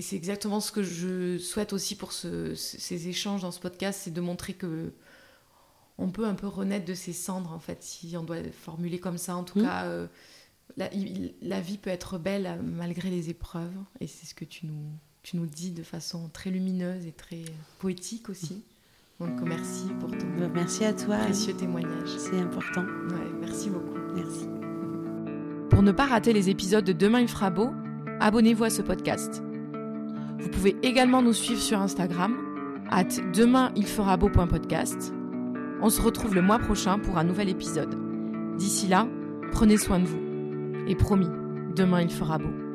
[0.00, 4.22] c'est exactement ce que je souhaite aussi pour ces échanges dans ce podcast, c'est de
[4.22, 4.94] montrer que
[5.98, 9.18] on peut un peu renaître de ses cendres, en fait, si on doit formuler comme
[9.18, 9.36] ça.
[9.36, 9.62] En tout mmh.
[9.62, 10.06] cas, euh,
[10.78, 10.88] la,
[11.42, 13.76] la, vie peut être belle euh, malgré les épreuves.
[14.00, 14.90] Et c'est ce que tu nous,
[15.22, 17.44] tu nous dis de façon très lumineuse et très
[17.78, 18.64] poétique aussi.
[19.20, 21.16] Donc merci pour ton bah, merci à toi.
[21.16, 22.08] précieux témoignage.
[22.18, 22.82] C'est important.
[22.82, 23.96] Ouais, merci beaucoup.
[24.14, 24.48] Merci.
[25.70, 27.70] Pour ne pas rater les épisodes de Demain il fera beau,
[28.20, 29.42] abonnez-vous à ce podcast.
[30.38, 32.36] Vous pouvez également nous suivre sur Instagram,
[32.90, 33.04] at
[33.34, 35.12] demainilferabeau.podcast.
[35.82, 37.94] On se retrouve le mois prochain pour un nouvel épisode.
[38.56, 39.06] D'ici là,
[39.52, 40.20] prenez soin de vous.
[40.88, 41.28] Et promis,
[41.74, 42.65] demain il fera beau.